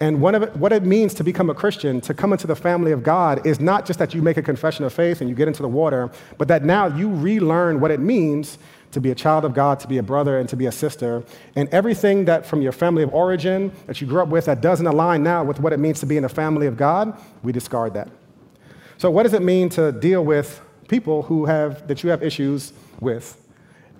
And 0.00 0.24
it, 0.24 0.56
what 0.56 0.72
it 0.72 0.82
means 0.82 1.14
to 1.14 1.24
become 1.24 1.50
a 1.50 1.54
Christian, 1.54 2.00
to 2.02 2.14
come 2.14 2.32
into 2.32 2.46
the 2.46 2.56
family 2.56 2.92
of 2.92 3.02
God, 3.02 3.46
is 3.46 3.60
not 3.60 3.86
just 3.86 3.98
that 3.98 4.14
you 4.14 4.22
make 4.22 4.36
a 4.36 4.42
confession 4.42 4.84
of 4.84 4.92
faith 4.92 5.20
and 5.20 5.30
you 5.30 5.36
get 5.36 5.48
into 5.48 5.62
the 5.62 5.68
water, 5.68 6.10
but 6.36 6.48
that 6.48 6.64
now 6.64 6.86
you 6.86 7.08
relearn 7.08 7.80
what 7.80 7.90
it 7.90 8.00
means 8.00 8.58
to 8.90 9.00
be 9.00 9.10
a 9.10 9.14
child 9.14 9.44
of 9.44 9.54
God, 9.54 9.80
to 9.80 9.88
be 9.88 9.98
a 9.98 10.02
brother, 10.02 10.38
and 10.38 10.48
to 10.48 10.56
be 10.56 10.66
a 10.66 10.72
sister. 10.72 11.24
And 11.56 11.68
everything 11.70 12.24
that 12.26 12.46
from 12.46 12.62
your 12.62 12.72
family 12.72 13.02
of 13.02 13.12
origin 13.12 13.72
that 13.86 14.00
you 14.00 14.06
grew 14.06 14.22
up 14.22 14.28
with 14.28 14.46
that 14.46 14.60
doesn't 14.60 14.86
align 14.86 15.22
now 15.22 15.44
with 15.44 15.60
what 15.60 15.72
it 15.72 15.78
means 15.78 16.00
to 16.00 16.06
be 16.06 16.16
in 16.16 16.22
the 16.22 16.28
family 16.28 16.66
of 16.66 16.76
God, 16.76 17.18
we 17.42 17.52
discard 17.52 17.94
that. 17.94 18.08
So, 18.96 19.10
what 19.10 19.24
does 19.24 19.32
it 19.32 19.42
mean 19.42 19.68
to 19.70 19.90
deal 19.90 20.24
with 20.24 20.60
people 20.88 21.22
who 21.22 21.46
have, 21.46 21.86
that 21.88 22.02
you 22.02 22.10
have 22.10 22.22
issues 22.22 22.72
with? 23.00 23.40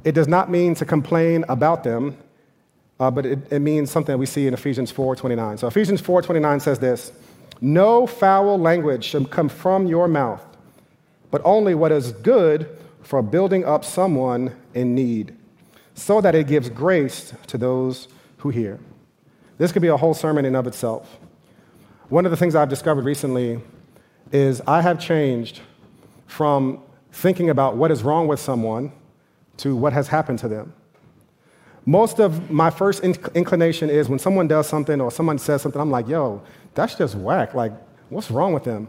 It 0.04 0.12
does 0.12 0.28
not 0.28 0.50
mean 0.50 0.74
to 0.76 0.84
complain 0.84 1.44
about 1.48 1.82
them, 1.82 2.16
uh, 3.00 3.10
but 3.10 3.26
it, 3.26 3.52
it 3.52 3.60
means 3.60 3.90
something 3.90 4.12
that 4.12 4.18
we 4.18 4.26
see 4.26 4.46
in 4.46 4.54
Ephesians 4.54 4.92
4:29. 4.92 5.58
So 5.58 5.66
Ephesians 5.66 6.00
4:29 6.00 6.60
says 6.60 6.78
this: 6.78 7.12
"No 7.60 8.06
foul 8.06 8.58
language 8.58 9.04
should 9.04 9.30
come 9.30 9.48
from 9.48 9.86
your 9.86 10.08
mouth, 10.08 10.44
but 11.30 11.42
only 11.44 11.74
what 11.74 11.92
is 11.92 12.12
good 12.12 12.68
for 13.02 13.22
building 13.22 13.64
up 13.64 13.84
someone 13.84 14.54
in 14.74 14.94
need, 14.94 15.36
so 15.94 16.20
that 16.20 16.34
it 16.34 16.46
gives 16.46 16.68
grace 16.70 17.34
to 17.48 17.58
those 17.58 18.08
who 18.38 18.50
hear." 18.50 18.78
This 19.58 19.72
could 19.72 19.82
be 19.82 19.88
a 19.88 19.96
whole 19.96 20.14
sermon 20.14 20.44
in 20.44 20.56
of 20.56 20.66
itself. 20.66 21.18
One 22.08 22.24
of 22.24 22.30
the 22.30 22.36
things 22.36 22.54
I've 22.54 22.68
discovered 22.68 23.04
recently 23.04 23.60
is 24.32 24.60
I 24.66 24.82
have 24.82 24.98
changed 24.98 25.60
from 26.26 26.80
thinking 27.12 27.50
about 27.50 27.76
what 27.76 27.90
is 27.90 28.02
wrong 28.02 28.26
with 28.26 28.40
someone 28.40 28.92
to 29.58 29.76
what 29.76 29.92
has 29.92 30.08
happened 30.08 30.38
to 30.40 30.48
them. 30.48 30.74
Most 31.86 32.18
of 32.18 32.50
my 32.50 32.70
first 32.70 33.04
inclination 33.04 33.90
is 33.90 34.08
when 34.08 34.18
someone 34.18 34.48
does 34.48 34.66
something 34.66 35.00
or 35.00 35.10
someone 35.10 35.38
says 35.38 35.62
something, 35.62 35.80
I'm 35.80 35.90
like, 35.90 36.08
yo, 36.08 36.42
that's 36.74 36.94
just 36.94 37.14
whack. 37.14 37.54
Like, 37.54 37.72
what's 38.08 38.30
wrong 38.30 38.54
with 38.54 38.64
them? 38.64 38.88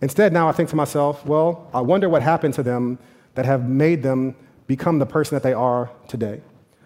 Instead, 0.00 0.32
now 0.32 0.48
I 0.48 0.52
think 0.52 0.68
to 0.70 0.76
myself, 0.76 1.24
well, 1.26 1.68
I 1.74 1.80
wonder 1.80 2.08
what 2.08 2.22
happened 2.22 2.54
to 2.54 2.62
them 2.62 2.98
that 3.34 3.44
have 3.44 3.68
made 3.68 4.02
them 4.02 4.36
become 4.66 4.98
the 4.98 5.06
person 5.06 5.34
that 5.34 5.42
they 5.42 5.52
are 5.52 5.90
today. 6.08 6.40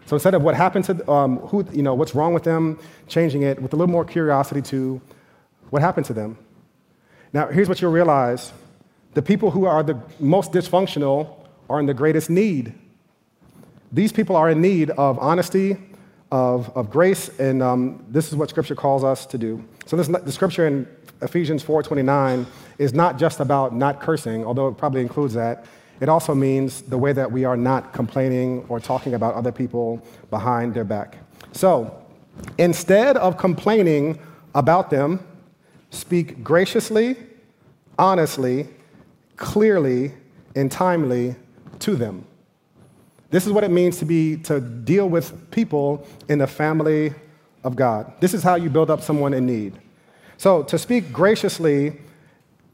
So 0.06 0.16
instead 0.16 0.34
of 0.34 0.42
what 0.42 0.54
happened 0.54 0.84
to 0.84 1.10
um, 1.10 1.38
who, 1.38 1.66
you 1.72 1.82
know, 1.82 1.94
what's 1.94 2.14
wrong 2.14 2.32
with 2.32 2.44
them, 2.44 2.78
changing 3.08 3.42
it 3.42 3.60
with 3.60 3.72
a 3.72 3.76
little 3.76 3.92
more 3.92 4.04
curiosity 4.04 4.62
to 4.62 5.00
what 5.70 5.82
happened 5.82 6.06
to 6.06 6.12
them. 6.12 6.38
Now, 7.32 7.48
here's 7.48 7.68
what 7.68 7.80
you'll 7.80 7.92
realize 7.92 8.52
the 9.14 9.22
people 9.22 9.50
who 9.50 9.64
are 9.64 9.82
the 9.82 10.00
most 10.20 10.52
dysfunctional 10.52 11.46
are 11.68 11.80
in 11.80 11.86
the 11.86 11.94
greatest 11.94 12.30
need. 12.30 12.74
These 13.92 14.12
people 14.12 14.36
are 14.36 14.50
in 14.50 14.60
need 14.60 14.90
of 14.90 15.18
honesty, 15.18 15.76
of, 16.32 16.74
of 16.76 16.90
grace, 16.90 17.28
and 17.38 17.62
um, 17.62 18.04
this 18.08 18.28
is 18.28 18.36
what 18.36 18.50
Scripture 18.50 18.74
calls 18.74 19.04
us 19.04 19.26
to 19.26 19.38
do. 19.38 19.64
So, 19.86 19.96
this, 19.96 20.08
the 20.08 20.32
Scripture 20.32 20.66
in 20.66 20.88
Ephesians 21.22 21.62
4:29 21.62 22.46
is 22.78 22.92
not 22.92 23.18
just 23.18 23.40
about 23.40 23.74
not 23.74 24.00
cursing, 24.00 24.44
although 24.44 24.68
it 24.68 24.76
probably 24.76 25.00
includes 25.00 25.34
that. 25.34 25.64
It 26.00 26.08
also 26.08 26.34
means 26.34 26.82
the 26.82 26.98
way 26.98 27.12
that 27.12 27.30
we 27.30 27.44
are 27.44 27.56
not 27.56 27.92
complaining 27.92 28.66
or 28.68 28.80
talking 28.80 29.14
about 29.14 29.34
other 29.34 29.52
people 29.52 30.02
behind 30.28 30.74
their 30.74 30.84
back. 30.84 31.18
So, 31.52 32.02
instead 32.58 33.16
of 33.16 33.38
complaining 33.38 34.18
about 34.54 34.90
them, 34.90 35.20
speak 35.90 36.44
graciously, 36.44 37.16
honestly, 37.98 38.68
clearly, 39.36 40.12
and 40.54 40.70
timely 40.70 41.36
to 41.78 41.96
them. 41.96 42.25
This 43.30 43.46
is 43.46 43.52
what 43.52 43.64
it 43.64 43.70
means 43.70 43.98
to 43.98 44.04
be 44.04 44.36
to 44.38 44.60
deal 44.60 45.08
with 45.08 45.50
people 45.50 46.06
in 46.28 46.38
the 46.38 46.46
family 46.46 47.12
of 47.64 47.74
God. 47.74 48.12
This 48.20 48.34
is 48.34 48.42
how 48.42 48.54
you 48.54 48.70
build 48.70 48.90
up 48.90 49.02
someone 49.02 49.34
in 49.34 49.46
need. 49.46 49.78
So, 50.36 50.62
to 50.64 50.78
speak 50.78 51.12
graciously 51.12 51.98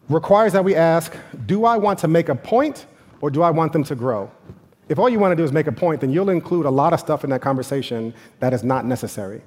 requires 0.09 0.53
that 0.53 0.65
we 0.65 0.75
ask, 0.75 1.17
do 1.47 1.65
I 1.65 1.77
want 1.77 1.99
to 2.01 2.09
make 2.09 2.29
a 2.29 2.35
point 2.35 2.87
or 3.21 3.31
do 3.31 3.43
I 3.43 3.51
want 3.51 3.73
them 3.73 3.85
to 3.85 3.95
grow? 3.95 4.31
If 4.89 4.99
all 4.99 5.09
you 5.09 5.19
want 5.19 5.33
to 5.33 5.37
do 5.37 5.45
is 5.45 5.53
make 5.53 5.69
a 5.69 5.73
point, 5.73 6.01
then 6.01 6.11
you'll 6.11 6.29
include 6.29 6.67
a 6.67 6.71
lot 6.71 6.93
of 6.93 7.01
stuff 7.01 7.25
in 7.25 7.31
that 7.31 7.41
conversation 7.41 8.13
that 8.41 8.53
is 8.53 8.63
not 8.63 8.85
necessary. 8.85 9.43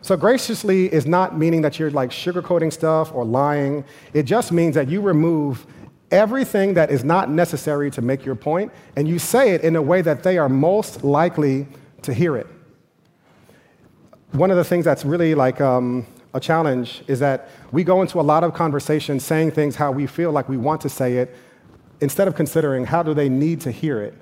So, 0.00 0.16
graciously 0.16 0.92
is 0.92 1.06
not 1.06 1.38
meaning 1.38 1.62
that 1.62 1.78
you're 1.78 1.90
like 1.90 2.10
sugarcoating 2.10 2.72
stuff 2.72 3.14
or 3.14 3.24
lying. 3.24 3.84
It 4.12 4.24
just 4.24 4.52
means 4.52 4.74
that 4.74 4.88
you 4.88 5.00
remove 5.00 5.66
everything 6.10 6.74
that 6.74 6.90
is 6.90 7.04
not 7.04 7.30
necessary 7.30 7.90
to 7.90 8.02
make 8.02 8.24
your 8.24 8.34
point 8.34 8.70
and 8.96 9.08
you 9.08 9.18
say 9.18 9.50
it 9.50 9.62
in 9.62 9.76
a 9.76 9.82
way 9.82 10.02
that 10.02 10.22
they 10.22 10.38
are 10.38 10.48
most 10.48 11.02
likely 11.02 11.66
to 12.02 12.12
hear 12.12 12.36
it. 12.36 12.46
One 14.32 14.50
of 14.50 14.56
the 14.56 14.64
things 14.64 14.84
that's 14.84 15.04
really 15.04 15.34
like 15.34 15.60
um, 15.60 16.06
a 16.34 16.40
challenge 16.40 17.02
is 17.06 17.20
that 17.20 17.48
we 17.72 17.84
go 17.84 18.02
into 18.02 18.20
a 18.20 18.22
lot 18.22 18.44
of 18.44 18.54
conversations 18.54 19.24
saying 19.24 19.52
things 19.52 19.76
how 19.76 19.92
we 19.92 20.06
feel 20.06 20.32
like 20.32 20.48
we 20.48 20.56
want 20.56 20.80
to 20.82 20.88
say 20.88 21.18
it 21.18 21.34
instead 22.00 22.28
of 22.28 22.34
considering 22.34 22.84
how 22.84 23.02
do 23.02 23.14
they 23.14 23.28
need 23.28 23.60
to 23.62 23.70
hear 23.70 24.02
it. 24.02 24.14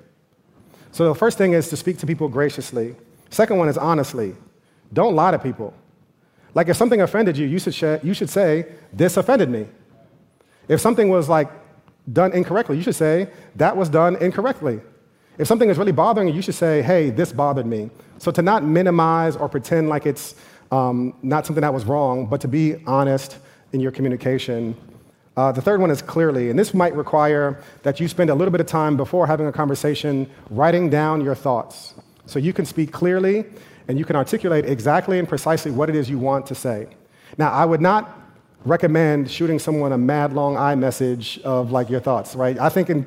So 0.91 1.07
the 1.07 1.15
first 1.15 1.37
thing 1.37 1.53
is 1.53 1.69
to 1.69 1.77
speak 1.77 1.97
to 1.99 2.07
people 2.07 2.29
graciously. 2.29 2.95
Second 3.31 3.57
one 3.57 3.67
is 3.67 3.77
honestly. 3.77 4.35
Don't 4.93 5.15
lie 5.15 5.31
to 5.31 5.39
people. 5.39 5.73
Like 6.53 6.69
if 6.69 6.77
something 6.77 7.01
offended 7.01 7.35
you, 7.35 7.47
you 7.47 7.57
should, 7.57 7.73
sh- 7.73 8.03
you 8.03 8.13
should 8.13 8.29
say, 8.29 8.67
This 8.93 9.17
offended 9.17 9.49
me. 9.49 9.65
If 10.67 10.79
something 10.79 11.09
was 11.09 11.27
like 11.27 11.49
done 12.11 12.33
incorrectly, 12.33 12.77
you 12.77 12.83
should 12.83 12.95
say, 12.95 13.29
That 13.55 13.77
was 13.77 13.89
done 13.89 14.15
incorrectly. 14.17 14.81
If 15.37 15.47
something 15.47 15.69
is 15.69 15.77
really 15.77 15.91
bothering 15.91 16.27
you, 16.27 16.33
you 16.33 16.41
should 16.41 16.55
say, 16.55 16.81
Hey, 16.81 17.09
this 17.09 17.31
bothered 17.31 17.65
me. 17.65 17.89
So 18.17 18.31
to 18.31 18.41
not 18.41 18.63
minimize 18.63 19.35
or 19.35 19.49
pretend 19.49 19.89
like 19.89 20.05
it's 20.05 20.35
um, 20.71 21.15
not 21.21 21.45
something 21.45 21.61
that 21.61 21.73
was 21.73 21.85
wrong, 21.85 22.25
but 22.25 22.41
to 22.41 22.47
be 22.47 22.75
honest 22.85 23.37
in 23.71 23.79
your 23.79 23.91
communication 23.91 24.75
uh, 25.35 25.51
the 25.51 25.61
third 25.61 25.81
one 25.81 25.89
is 25.89 26.01
clearly, 26.01 26.49
and 26.51 26.59
this 26.59 26.73
might 26.73 26.95
require 26.95 27.59
that 27.81 27.99
you 27.99 28.07
spend 28.07 28.29
a 28.29 28.35
little 28.35 28.51
bit 28.51 28.61
of 28.61 28.67
time 28.67 28.95
before 28.95 29.25
having 29.25 29.47
a 29.47 29.51
conversation 29.51 30.29
writing 30.51 30.89
down 30.89 31.21
your 31.21 31.33
thoughts 31.33 31.95
so 32.27 32.37
you 32.37 32.53
can 32.53 32.65
speak 32.65 32.91
clearly 32.91 33.45
and 33.87 33.97
you 33.97 34.05
can 34.05 34.15
articulate 34.15 34.65
exactly 34.65 35.17
and 35.17 35.27
precisely 35.27 35.71
what 35.71 35.89
it 35.89 35.95
is 35.95 36.09
you 36.09 36.19
want 36.19 36.45
to 36.45 36.55
say. 36.55 36.87
Now, 37.37 37.51
I 37.51 37.65
would 37.65 37.81
not 37.81 38.22
recommend 38.65 39.29
shooting 39.29 39.59
someone 39.59 39.91
a 39.91 39.97
mad 39.97 40.33
long 40.33 40.55
iMessage 40.55 41.41
of 41.41 41.71
like 41.71 41.89
your 41.89 41.99
thoughts, 41.99 42.35
right? 42.35 42.57
I 42.59 42.69
think 42.69 42.89
in, 42.89 43.05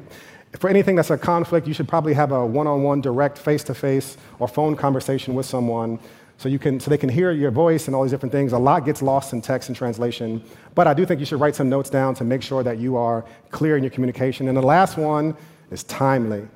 for 0.59 0.69
anything 0.69 0.97
that's 0.97 1.11
a 1.11 1.19
conflict, 1.19 1.67
you 1.67 1.75
should 1.75 1.89
probably 1.89 2.15
have 2.15 2.33
a 2.33 2.45
one 2.45 2.67
on 2.67 2.83
one, 2.83 3.01
direct, 3.01 3.39
face 3.39 3.65
to 3.65 3.75
face, 3.75 4.17
or 4.39 4.49
phone 4.49 4.77
conversation 4.77 5.35
with 5.35 5.47
someone 5.47 5.99
so, 6.39 6.51
you 6.51 6.59
can, 6.59 6.79
so 6.79 6.91
they 6.91 6.99
can 6.99 7.09
hear 7.09 7.33
your 7.33 7.51
voice 7.51 7.87
and 7.87 7.97
all 7.97 8.03
these 8.03 8.11
different 8.11 8.33
things. 8.33 8.53
A 8.53 8.59
lot 8.59 8.85
gets 8.85 9.01
lost 9.01 9.33
in 9.33 9.41
text 9.41 9.71
and 9.71 9.77
translation. 9.77 10.43
But 10.75 10.87
I 10.87 10.93
do 10.93 11.07
think 11.07 11.19
you 11.19 11.27
should 11.27 11.41
write 11.41 11.55
some 11.55 11.71
notes 11.71 11.89
down 11.89 12.15
to 12.17 12.25
make 12.25 12.43
sure 12.43 12.63
that 12.63 12.79
you 12.79 12.97
are 12.97 13.25
clear 13.51 13.77
in 13.77 13.83
your 13.83 13.91
communication. 13.91 14.49
And 14.49 14.57
the 14.57 14.63
last 14.63 14.99
one 14.99 15.35
is 15.71 15.83
timely. 15.85 16.47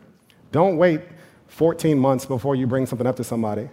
Don't 0.53 0.77
wait 0.77 1.01
14 1.47 1.99
months 1.99 2.27
before 2.27 2.57
you 2.57 2.67
bring 2.67 2.85
something 2.85 3.07
up 3.07 3.17
to 3.17 3.25
somebody. 3.25 3.71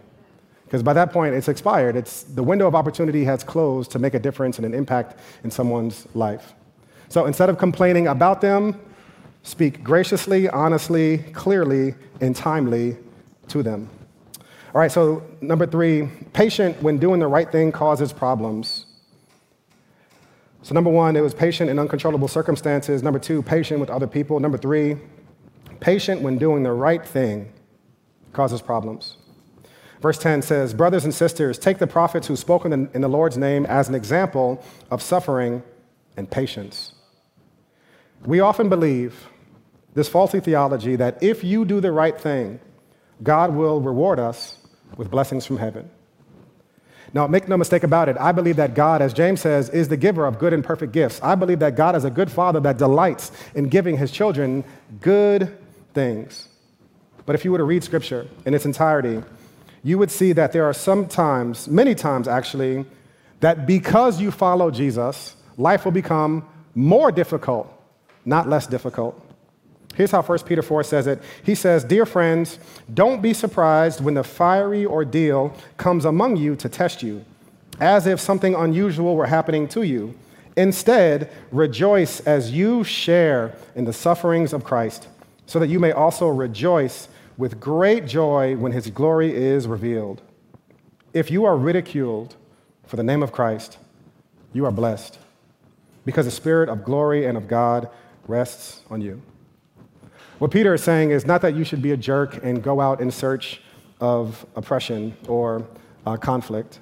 Because 0.67 0.83
by 0.83 0.91
that 0.93 1.13
point, 1.13 1.33
it's 1.33 1.47
expired. 1.47 1.95
It's, 1.95 2.23
the 2.23 2.43
window 2.43 2.67
of 2.67 2.75
opportunity 2.75 3.23
has 3.23 3.41
closed 3.41 3.89
to 3.91 3.99
make 3.99 4.13
a 4.13 4.19
difference 4.19 4.57
and 4.57 4.65
an 4.65 4.73
impact 4.73 5.17
in 5.45 5.49
someone's 5.49 6.05
life. 6.13 6.53
So 7.07 7.25
instead 7.25 7.49
of 7.49 7.57
complaining 7.57 8.07
about 8.07 8.41
them, 8.41 8.77
speak 9.43 9.81
graciously, 9.81 10.49
honestly, 10.49 11.19
clearly, 11.31 11.95
and 12.19 12.35
timely 12.35 12.97
to 13.47 13.63
them. 13.63 13.89
All 14.75 14.81
right, 14.81 14.91
so 14.91 15.23
number 15.39 15.65
three, 15.65 16.09
patient 16.33 16.81
when 16.83 16.97
doing 16.97 17.21
the 17.21 17.27
right 17.27 17.49
thing 17.49 17.71
causes 17.71 18.11
problems. 18.11 18.87
So, 20.63 20.73
number 20.73 20.89
one, 20.89 21.15
it 21.15 21.21
was 21.21 21.33
patient 21.33 21.69
in 21.69 21.79
uncontrollable 21.79 22.27
circumstances. 22.27 23.01
Number 23.01 23.19
two, 23.19 23.41
patient 23.41 23.79
with 23.79 23.89
other 23.89 24.07
people. 24.07 24.37
Number 24.41 24.57
three, 24.57 24.97
patient 25.79 26.21
when 26.21 26.37
doing 26.37 26.63
the 26.63 26.73
right 26.73 27.05
thing 27.05 27.53
causes 28.33 28.61
problems. 28.61 29.15
Verse 30.01 30.17
10 30.17 30.41
says, 30.43 30.73
Brothers 30.73 31.05
and 31.05 31.13
sisters, 31.13 31.57
take 31.57 31.79
the 31.79 31.87
prophets 31.87 32.27
who 32.27 32.35
spoke 32.35 32.65
in 32.65 32.89
the, 32.91 33.07
Lord's 33.07 33.37
name 33.37 33.65
as 33.65 33.89
an 33.89 33.95
example 33.95 34.63
of 34.91 35.01
suffering 35.01 35.63
and 36.15 36.29
patience. 36.29 36.93
We 38.25 38.39
often 38.39 38.69
believe 38.69 39.27
this 39.93 40.07
faulty 40.07 40.39
theology 40.39 40.95
that 40.95 41.21
if 41.23 41.43
you 41.43 41.65
do 41.65 41.79
the 41.79 41.91
right 41.91 42.19
thing, 42.19 42.59
God 43.23 43.55
will 43.55 43.81
reward 43.81 44.19
us 44.19 44.57
with 44.95 45.09
blessings 45.09 45.45
from 45.45 45.57
heaven. 45.57 45.89
Now, 47.13 47.25
make 47.25 47.47
no 47.47 47.57
mistake 47.57 47.83
about 47.83 48.09
it, 48.09 48.17
I 48.19 48.31
believe 48.31 48.57
that 48.57 48.75
God, 48.75 49.01
as 49.01 49.13
James 49.13 49.41
says, 49.41 49.69
is 49.69 49.87
the 49.87 49.97
giver 49.97 50.25
of 50.25 50.37
good 50.37 50.53
and 50.53 50.63
perfect 50.63 50.91
gifts. 50.91 51.21
I 51.23 51.35
believe 51.35 51.59
that 51.59 51.75
God 51.75 51.95
is 51.95 52.03
a 52.03 52.09
good 52.09 52.29
father 52.29 52.59
that 52.59 52.77
delights 52.77 53.31
in 53.55 53.69
giving 53.69 53.97
his 53.97 54.11
children 54.11 54.63
good 54.99 55.57
things. 55.93 56.49
But 57.25 57.35
if 57.35 57.45
you 57.45 57.51
were 57.51 57.57
to 57.57 57.63
read 57.63 57.83
scripture 57.83 58.27
in 58.45 58.53
its 58.53 58.65
entirety, 58.65 59.23
you 59.87 59.97
would 59.97 60.11
see 60.11 60.33
that 60.33 60.51
there 60.51 60.65
are 60.65 60.73
sometimes, 60.73 61.69
many 61.69 61.95
times 61.95 62.27
actually, 62.27 62.83
that 63.39 63.65
because 63.65 64.19
you 64.19 64.31
follow 64.31 64.69
Jesus, 64.69 65.37
life 65.55 65.85
will 65.85 65.93
become 65.93 66.45
more 66.75 67.09
difficult, 67.09 67.71
not 68.25 68.49
less 68.49 68.67
difficult. 68.67 69.23
Here's 69.95 70.11
how 70.11 70.21
1 70.21 70.39
Peter 70.39 70.61
4 70.61 70.83
says 70.83 71.07
it. 71.07 71.23
He 71.41 71.55
says, 71.55 71.85
Dear 71.85 72.05
friends, 72.05 72.59
don't 72.93 73.21
be 73.21 73.33
surprised 73.33 74.03
when 74.03 74.13
the 74.13 74.25
fiery 74.25 74.85
ordeal 74.85 75.55
comes 75.77 76.03
among 76.03 76.35
you 76.35 76.57
to 76.57 76.67
test 76.67 77.01
you, 77.01 77.23
as 77.79 78.07
if 78.07 78.19
something 78.19 78.55
unusual 78.55 79.15
were 79.15 79.27
happening 79.27 79.69
to 79.69 79.83
you. 79.83 80.13
Instead, 80.57 81.31
rejoice 81.49 82.19
as 82.21 82.51
you 82.51 82.83
share 82.83 83.55
in 83.73 83.85
the 83.85 83.93
sufferings 83.93 84.51
of 84.51 84.65
Christ, 84.65 85.07
so 85.45 85.59
that 85.59 85.67
you 85.67 85.79
may 85.79 85.93
also 85.93 86.27
rejoice 86.27 87.07
with 87.37 87.59
great 87.59 88.05
joy 88.05 88.55
when 88.55 88.71
his 88.71 88.89
glory 88.89 89.33
is 89.33 89.67
revealed. 89.67 90.21
If 91.13 91.29
you 91.31 91.45
are 91.45 91.55
ridiculed 91.55 92.35
for 92.85 92.95
the 92.95 93.03
name 93.03 93.21
of 93.21 93.31
Christ, 93.31 93.77
you 94.53 94.65
are 94.65 94.71
blessed, 94.71 95.19
because 96.05 96.25
the 96.25 96.31
Spirit 96.31 96.69
of 96.69 96.83
glory 96.83 97.25
and 97.25 97.37
of 97.37 97.47
God 97.47 97.89
rests 98.27 98.81
on 98.89 99.01
you. 99.01 99.21
What 100.39 100.51
Peter 100.51 100.73
is 100.73 100.83
saying 100.83 101.11
is 101.11 101.25
not 101.25 101.41
that 101.41 101.55
you 101.55 101.63
should 101.63 101.81
be 101.81 101.91
a 101.91 101.97
jerk 101.97 102.43
and 102.43 102.61
go 102.61 102.79
out 102.81 103.01
in 103.01 103.11
search 103.11 103.61
of 103.99 104.45
oppression 104.55 105.15
or 105.27 105.67
uh, 106.05 106.17
conflict. 106.17 106.79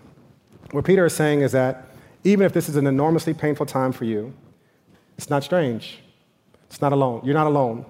What 0.72 0.86
Peter 0.86 1.06
is 1.06 1.14
saying 1.14 1.42
is 1.42 1.52
that 1.54 1.88
even 2.24 2.46
if 2.46 2.54
this 2.54 2.68
is 2.68 2.76
an 2.76 2.88
enormously 2.88 3.34
painful 3.34 3.66
time 3.66 3.92
for 3.92 4.06
you, 4.06 4.34
it's 5.18 5.30
not 5.30 5.44
strange. 5.44 6.00
It's 6.70 6.82
not 6.82 6.92
alone. 6.92 7.22
You're 7.24 7.36
not 7.36 7.48
alone. 7.48 7.86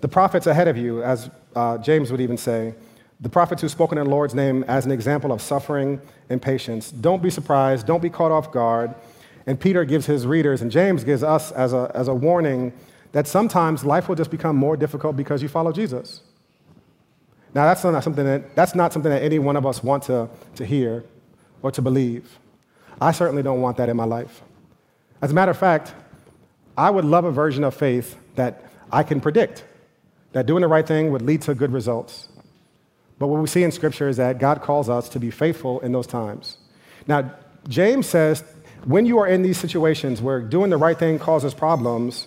The 0.00 0.08
prophets 0.08 0.46
ahead 0.46 0.68
of 0.68 0.76
you, 0.76 1.02
as 1.02 1.28
uh, 1.56 1.78
James 1.78 2.12
would 2.12 2.20
even 2.20 2.36
say, 2.36 2.74
the 3.18 3.28
prophets 3.28 3.62
who 3.62 3.68
spoken 3.68 3.96
in 3.98 4.04
the 4.04 4.10
Lord's 4.10 4.34
name 4.34 4.62
as 4.68 4.84
an 4.84 4.92
example 4.92 5.32
of 5.32 5.40
suffering 5.40 6.00
and 6.28 6.40
patience. 6.40 6.90
Don't 6.90 7.22
be 7.22 7.30
surprised. 7.30 7.86
Don't 7.86 8.02
be 8.02 8.10
caught 8.10 8.30
off 8.30 8.52
guard. 8.52 8.94
And 9.46 9.58
Peter 9.58 9.84
gives 9.84 10.06
his 10.06 10.26
readers, 10.26 10.60
and 10.60 10.70
James 10.70 11.02
gives 11.02 11.22
us 11.22 11.50
as 11.52 11.72
a, 11.72 11.90
as 11.94 12.08
a 12.08 12.14
warning 12.14 12.72
that 13.12 13.26
sometimes 13.26 13.84
life 13.84 14.08
will 14.08 14.16
just 14.16 14.30
become 14.30 14.56
more 14.56 14.76
difficult 14.76 15.16
because 15.16 15.40
you 15.40 15.48
follow 15.48 15.72
Jesus. 15.72 16.20
Now, 17.54 17.64
that's 17.64 17.82
not 17.84 18.04
something 18.04 18.24
that, 18.24 18.54
that's 18.54 18.74
not 18.74 18.92
something 18.92 19.10
that 19.10 19.22
any 19.22 19.38
one 19.38 19.56
of 19.56 19.64
us 19.64 19.82
want 19.82 20.02
to, 20.04 20.28
to 20.56 20.66
hear 20.66 21.04
or 21.62 21.70
to 21.70 21.80
believe. 21.80 22.38
I 23.00 23.12
certainly 23.12 23.42
don't 23.42 23.62
want 23.62 23.78
that 23.78 23.88
in 23.88 23.96
my 23.96 24.04
life. 24.04 24.42
As 25.22 25.30
a 25.30 25.34
matter 25.34 25.52
of 25.52 25.58
fact, 25.58 25.94
I 26.76 26.90
would 26.90 27.06
love 27.06 27.24
a 27.24 27.32
version 27.32 27.64
of 27.64 27.74
faith 27.74 28.18
that 28.34 28.64
I 28.92 29.02
can 29.02 29.20
predict, 29.20 29.64
that 30.36 30.44
doing 30.44 30.60
the 30.60 30.68
right 30.68 30.86
thing 30.86 31.10
would 31.12 31.22
lead 31.22 31.40
to 31.40 31.54
good 31.54 31.72
results. 31.72 32.28
But 33.18 33.28
what 33.28 33.40
we 33.40 33.46
see 33.46 33.62
in 33.62 33.72
Scripture 33.72 34.06
is 34.06 34.18
that 34.18 34.38
God 34.38 34.60
calls 34.60 34.90
us 34.90 35.08
to 35.08 35.18
be 35.18 35.30
faithful 35.30 35.80
in 35.80 35.92
those 35.92 36.06
times. 36.06 36.58
Now, 37.06 37.32
James 37.68 38.06
says 38.06 38.44
when 38.84 39.06
you 39.06 39.16
are 39.16 39.26
in 39.26 39.40
these 39.40 39.56
situations 39.56 40.20
where 40.20 40.42
doing 40.42 40.68
the 40.68 40.76
right 40.76 40.98
thing 40.98 41.18
causes 41.18 41.54
problems, 41.54 42.26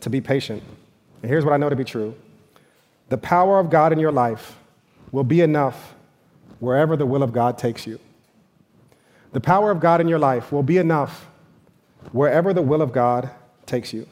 to 0.00 0.08
be 0.08 0.18
patient. 0.18 0.62
And 1.20 1.30
here's 1.30 1.44
what 1.44 1.52
I 1.52 1.58
know 1.58 1.68
to 1.68 1.76
be 1.76 1.84
true 1.84 2.14
the 3.10 3.18
power 3.18 3.58
of 3.58 3.68
God 3.68 3.92
in 3.92 3.98
your 3.98 4.12
life 4.12 4.56
will 5.12 5.22
be 5.22 5.42
enough 5.42 5.94
wherever 6.58 6.96
the 6.96 7.04
will 7.04 7.22
of 7.22 7.34
God 7.34 7.58
takes 7.58 7.86
you. 7.86 8.00
The 9.32 9.42
power 9.42 9.70
of 9.70 9.80
God 9.80 10.00
in 10.00 10.08
your 10.08 10.18
life 10.18 10.52
will 10.52 10.62
be 10.62 10.78
enough 10.78 11.26
wherever 12.12 12.54
the 12.54 12.62
will 12.62 12.80
of 12.80 12.94
God 12.94 13.28
takes 13.66 13.92
you. 13.92 14.06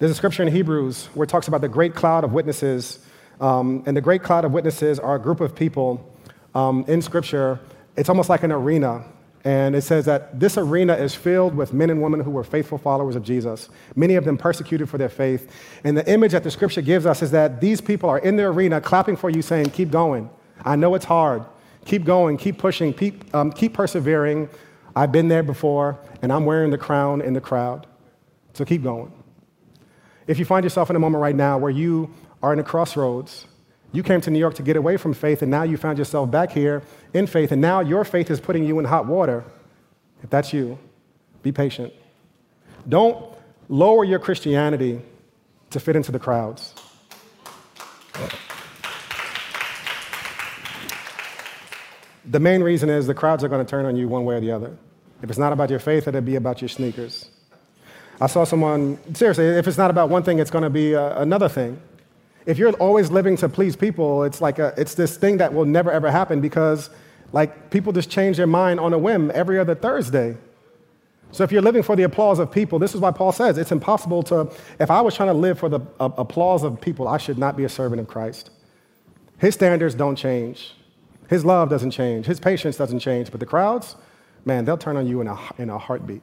There's 0.00 0.10
a 0.10 0.14
scripture 0.14 0.42
in 0.42 0.52
Hebrews 0.52 1.06
where 1.14 1.24
it 1.24 1.30
talks 1.30 1.46
about 1.46 1.60
the 1.60 1.68
great 1.68 1.94
cloud 1.94 2.24
of 2.24 2.32
witnesses. 2.32 2.98
Um, 3.40 3.84
and 3.86 3.96
the 3.96 4.00
great 4.00 4.24
cloud 4.24 4.44
of 4.44 4.52
witnesses 4.52 4.98
are 4.98 5.14
a 5.14 5.20
group 5.20 5.40
of 5.40 5.54
people 5.54 6.12
um, 6.54 6.84
in 6.88 7.00
scripture. 7.00 7.60
It's 7.96 8.08
almost 8.08 8.28
like 8.28 8.42
an 8.42 8.50
arena 8.50 9.04
and 9.44 9.74
it 9.74 9.82
says 9.82 10.04
that 10.04 10.38
this 10.38 10.58
arena 10.58 10.94
is 10.94 11.14
filled 11.14 11.54
with 11.54 11.72
men 11.72 11.88
and 11.88 12.02
women 12.02 12.20
who 12.20 12.30
were 12.30 12.44
faithful 12.44 12.76
followers 12.76 13.16
of 13.16 13.22
Jesus, 13.22 13.70
many 13.96 14.16
of 14.16 14.24
them 14.24 14.36
persecuted 14.36 14.88
for 14.88 14.98
their 14.98 15.08
faith. 15.08 15.50
And 15.82 15.96
the 15.96 16.10
image 16.10 16.32
that 16.32 16.44
the 16.44 16.50
scripture 16.50 16.82
gives 16.82 17.06
us 17.06 17.22
is 17.22 17.30
that 17.30 17.60
these 17.60 17.80
people 17.80 18.10
are 18.10 18.18
in 18.18 18.36
the 18.36 18.44
arena 18.44 18.80
clapping 18.80 19.16
for 19.16 19.30
you, 19.30 19.40
saying, 19.40 19.70
Keep 19.70 19.90
going. 19.90 20.28
I 20.62 20.76
know 20.76 20.94
it's 20.94 21.06
hard. 21.06 21.44
Keep 21.86 22.04
going, 22.04 22.36
keep 22.36 22.58
pushing, 22.58 22.92
keep, 22.92 23.34
um, 23.34 23.50
keep 23.50 23.72
persevering. 23.72 24.50
I've 24.94 25.12
been 25.12 25.28
there 25.28 25.42
before, 25.42 25.98
and 26.20 26.30
I'm 26.30 26.44
wearing 26.44 26.70
the 26.70 26.78
crown 26.78 27.22
in 27.22 27.32
the 27.32 27.40
crowd. 27.40 27.86
So 28.52 28.66
keep 28.66 28.82
going. 28.82 29.10
If 30.26 30.38
you 30.38 30.44
find 30.44 30.64
yourself 30.64 30.90
in 30.90 30.96
a 30.96 30.98
moment 30.98 31.22
right 31.22 31.34
now 31.34 31.58
where 31.58 31.70
you 31.70 32.12
are 32.42 32.52
in 32.52 32.58
a 32.58 32.64
crossroads, 32.64 33.46
you 33.92 34.02
came 34.02 34.20
to 34.20 34.30
New 34.30 34.38
York 34.38 34.54
to 34.54 34.62
get 34.62 34.76
away 34.76 34.96
from 34.96 35.14
faith, 35.14 35.42
and 35.42 35.50
now 35.50 35.64
you 35.64 35.76
found 35.76 35.98
yourself 35.98 36.30
back 36.30 36.52
here 36.52 36.82
in 37.12 37.26
faith, 37.26 37.50
and 37.50 37.60
now 37.60 37.80
your 37.80 38.04
faith 38.04 38.30
is 38.30 38.40
putting 38.40 38.64
you 38.64 38.78
in 38.78 38.84
hot 38.84 39.06
water. 39.06 39.44
If 40.22 40.30
that's 40.30 40.52
you, 40.52 40.78
be 41.42 41.50
patient. 41.50 41.92
Don't 42.88 43.24
lower 43.68 44.04
your 44.04 44.18
Christianity 44.18 45.00
to 45.70 45.80
fit 45.80 45.96
into 45.96 46.12
the 46.12 46.18
crowds. 46.18 46.74
The 52.24 52.40
main 52.40 52.62
reason 52.62 52.90
is 52.90 53.06
the 53.06 53.14
crowds 53.14 53.42
are 53.42 53.48
going 53.48 53.64
to 53.64 53.68
turn 53.68 53.86
on 53.86 53.96
you 53.96 54.06
one 54.08 54.24
way 54.24 54.36
or 54.36 54.40
the 54.40 54.52
other. 54.52 54.76
If 55.22 55.30
it's 55.30 55.38
not 55.38 55.52
about 55.52 55.70
your 55.70 55.80
faith, 55.80 56.06
it'll 56.06 56.20
be 56.20 56.36
about 56.36 56.60
your 56.60 56.68
sneakers. 56.68 57.28
I 58.20 58.26
saw 58.26 58.44
someone, 58.44 58.98
seriously, 59.14 59.46
if 59.46 59.66
it's 59.66 59.78
not 59.78 59.90
about 59.90 60.10
one 60.10 60.22
thing, 60.22 60.38
it's 60.38 60.50
going 60.50 60.64
to 60.64 60.70
be 60.70 60.94
uh, 60.94 61.22
another 61.22 61.48
thing. 61.48 61.80
If 62.44 62.58
you're 62.58 62.72
always 62.74 63.10
living 63.10 63.36
to 63.38 63.48
please 63.48 63.76
people, 63.76 64.24
it's 64.24 64.40
like 64.40 64.58
a, 64.58 64.74
it's 64.76 64.94
this 64.94 65.16
thing 65.16 65.38
that 65.38 65.52
will 65.52 65.64
never 65.64 65.90
ever 65.90 66.10
happen 66.10 66.40
because 66.40 66.90
like 67.32 67.70
people 67.70 67.92
just 67.92 68.10
change 68.10 68.36
their 68.36 68.46
mind 68.46 68.80
on 68.80 68.92
a 68.92 68.98
whim 68.98 69.30
every 69.34 69.58
other 69.58 69.74
Thursday. 69.74 70.36
So 71.32 71.44
if 71.44 71.52
you're 71.52 71.62
living 71.62 71.82
for 71.82 71.96
the 71.96 72.02
applause 72.02 72.38
of 72.38 72.50
people, 72.50 72.78
this 72.78 72.94
is 72.94 73.00
why 73.00 73.12
Paul 73.12 73.32
says 73.32 73.56
it's 73.56 73.72
impossible 73.72 74.22
to, 74.24 74.50
if 74.80 74.90
I 74.90 75.00
was 75.00 75.14
trying 75.14 75.28
to 75.28 75.34
live 75.34 75.58
for 75.58 75.68
the 75.68 75.80
uh, 76.00 76.10
applause 76.18 76.64
of 76.64 76.80
people, 76.80 77.06
I 77.06 77.18
should 77.18 77.38
not 77.38 77.56
be 77.56 77.64
a 77.64 77.68
servant 77.68 78.00
of 78.00 78.08
Christ. 78.08 78.50
His 79.38 79.54
standards 79.54 79.94
don't 79.94 80.16
change. 80.16 80.74
His 81.28 81.44
love 81.44 81.70
doesn't 81.70 81.92
change. 81.92 82.26
His 82.26 82.40
patience 82.40 82.76
doesn't 82.76 82.98
change. 82.98 83.30
But 83.30 83.38
the 83.40 83.46
crowds, 83.46 83.94
man, 84.44 84.64
they'll 84.64 84.76
turn 84.76 84.96
on 84.96 85.06
you 85.06 85.20
in 85.20 85.28
a, 85.28 85.38
in 85.58 85.70
a 85.70 85.78
heartbeat. 85.78 86.22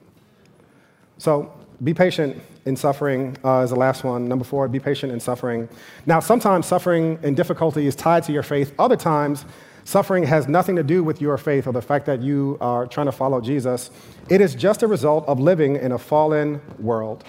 So 1.17 1.51
be 1.83 1.93
patient 1.93 2.41
in 2.65 2.75
suffering 2.75 3.37
uh, 3.45 3.59
is 3.59 3.69
the 3.69 3.75
last 3.75 4.03
one. 4.03 4.27
Number 4.27 4.43
four, 4.43 4.67
be 4.67 4.79
patient 4.79 5.11
in 5.11 5.19
suffering. 5.19 5.69
Now, 6.05 6.19
sometimes 6.19 6.65
suffering 6.65 7.19
and 7.23 7.35
difficulty 7.35 7.85
is 7.85 7.95
tied 7.95 8.23
to 8.23 8.31
your 8.31 8.43
faith. 8.43 8.73
Other 8.79 8.95
times, 8.95 9.45
suffering 9.83 10.23
has 10.23 10.47
nothing 10.47 10.75
to 10.75 10.83
do 10.83 11.03
with 11.03 11.21
your 11.21 11.37
faith 11.37 11.67
or 11.67 11.73
the 11.73 11.81
fact 11.81 12.05
that 12.07 12.21
you 12.21 12.57
are 12.59 12.87
trying 12.87 13.05
to 13.05 13.11
follow 13.11 13.39
Jesus. 13.39 13.91
It 14.29 14.41
is 14.41 14.55
just 14.55 14.83
a 14.83 14.87
result 14.87 15.27
of 15.27 15.39
living 15.39 15.75
in 15.75 15.91
a 15.91 15.97
fallen 15.97 16.61
world. 16.79 17.23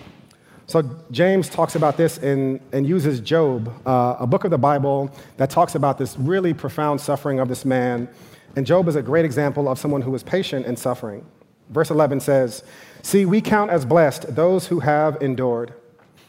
So, 0.67 0.83
James 1.11 1.49
talks 1.49 1.77
about 1.77 1.97
this 1.97 2.19
in, 2.19 2.61
and 2.73 2.87
uses 2.87 3.21
Job, 3.21 3.73
uh, 3.87 4.17
a 4.19 4.27
book 4.27 4.45
of 4.45 4.51
the 4.51 4.59
Bible 4.59 5.11
that 5.37 5.51
talks 5.51 5.75
about 5.75 5.99
this 5.99 6.19
really 6.19 6.53
profound 6.53 7.01
suffering 7.01 7.39
of 7.41 7.49
this 7.49 7.65
man. 7.65 8.09
And 8.57 8.67
Job 8.67 8.89
is 8.89 8.97
a 8.97 9.03
great 9.03 9.25
example 9.25 9.69
of 9.69 9.79
someone 9.79 10.03
who 10.03 10.11
was 10.11 10.23
patient 10.23 10.67
in 10.67 10.77
suffering. 10.77 11.25
Verse 11.71 11.91
11 11.91 12.21
says, 12.21 12.65
See, 13.03 13.25
we 13.25 13.41
count 13.41 13.71
as 13.71 13.85
blessed 13.85 14.35
those 14.35 14.67
who 14.67 14.81
have 14.81 15.21
endured. 15.23 15.75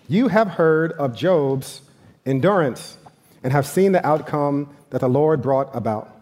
You 0.07 0.27
have 0.27 0.49
heard 0.49 0.93
of 0.93 1.15
Job's 1.15 1.81
endurance 2.25 2.97
and 3.43 3.53
have 3.53 3.65
seen 3.65 3.91
the 3.91 4.05
outcome 4.05 4.75
that 4.89 5.01
the 5.01 5.07
Lord 5.07 5.41
brought 5.41 5.73
about. 5.75 6.15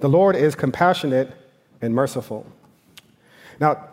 The 0.00 0.08
Lord 0.08 0.36
is 0.36 0.54
compassionate 0.54 1.30
and 1.80 1.94
merciful. 1.94 2.46
Now, 3.60 3.88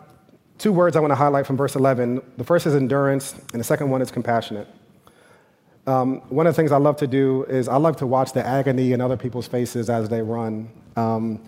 two 0.58 0.72
words 0.72 0.96
I 0.96 1.00
want 1.00 1.10
to 1.10 1.16
highlight 1.16 1.46
from 1.46 1.56
verse 1.56 1.76
11. 1.76 2.20
The 2.36 2.44
first 2.44 2.66
is 2.66 2.74
endurance, 2.74 3.34
and 3.52 3.60
the 3.60 3.64
second 3.64 3.90
one 3.90 4.02
is 4.02 4.10
compassionate. 4.10 4.68
Um, 5.86 6.16
one 6.28 6.46
of 6.46 6.54
the 6.54 6.56
things 6.56 6.72
I 6.72 6.76
love 6.76 6.96
to 6.98 7.06
do 7.06 7.44
is 7.44 7.66
I 7.66 7.76
love 7.76 7.96
to 7.96 8.06
watch 8.06 8.32
the 8.32 8.46
agony 8.46 8.92
in 8.92 9.00
other 9.00 9.16
people's 9.16 9.48
faces 9.48 9.88
as 9.88 10.08
they 10.08 10.22
run. 10.22 10.68
Um, 10.96 11.42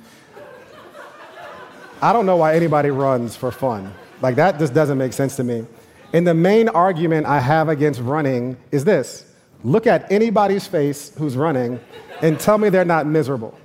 I 2.00 2.12
don't 2.12 2.26
know 2.26 2.36
why 2.36 2.56
anybody 2.56 2.90
runs 2.90 3.36
for 3.36 3.52
fun. 3.52 3.92
Like, 4.22 4.36
that 4.36 4.58
just 4.58 4.72
doesn't 4.72 4.96
make 4.96 5.12
sense 5.12 5.36
to 5.36 5.44
me. 5.44 5.66
And 6.12 6.26
the 6.26 6.34
main 6.34 6.68
argument 6.68 7.26
I 7.26 7.40
have 7.40 7.68
against 7.68 8.00
running 8.00 8.56
is 8.70 8.84
this 8.84 9.26
look 9.64 9.86
at 9.86 10.10
anybody's 10.10 10.66
face 10.66 11.12
who's 11.16 11.36
running 11.36 11.78
and 12.20 12.38
tell 12.38 12.58
me 12.58 12.68
they're 12.68 12.84
not 12.84 13.06
miserable. 13.06 13.56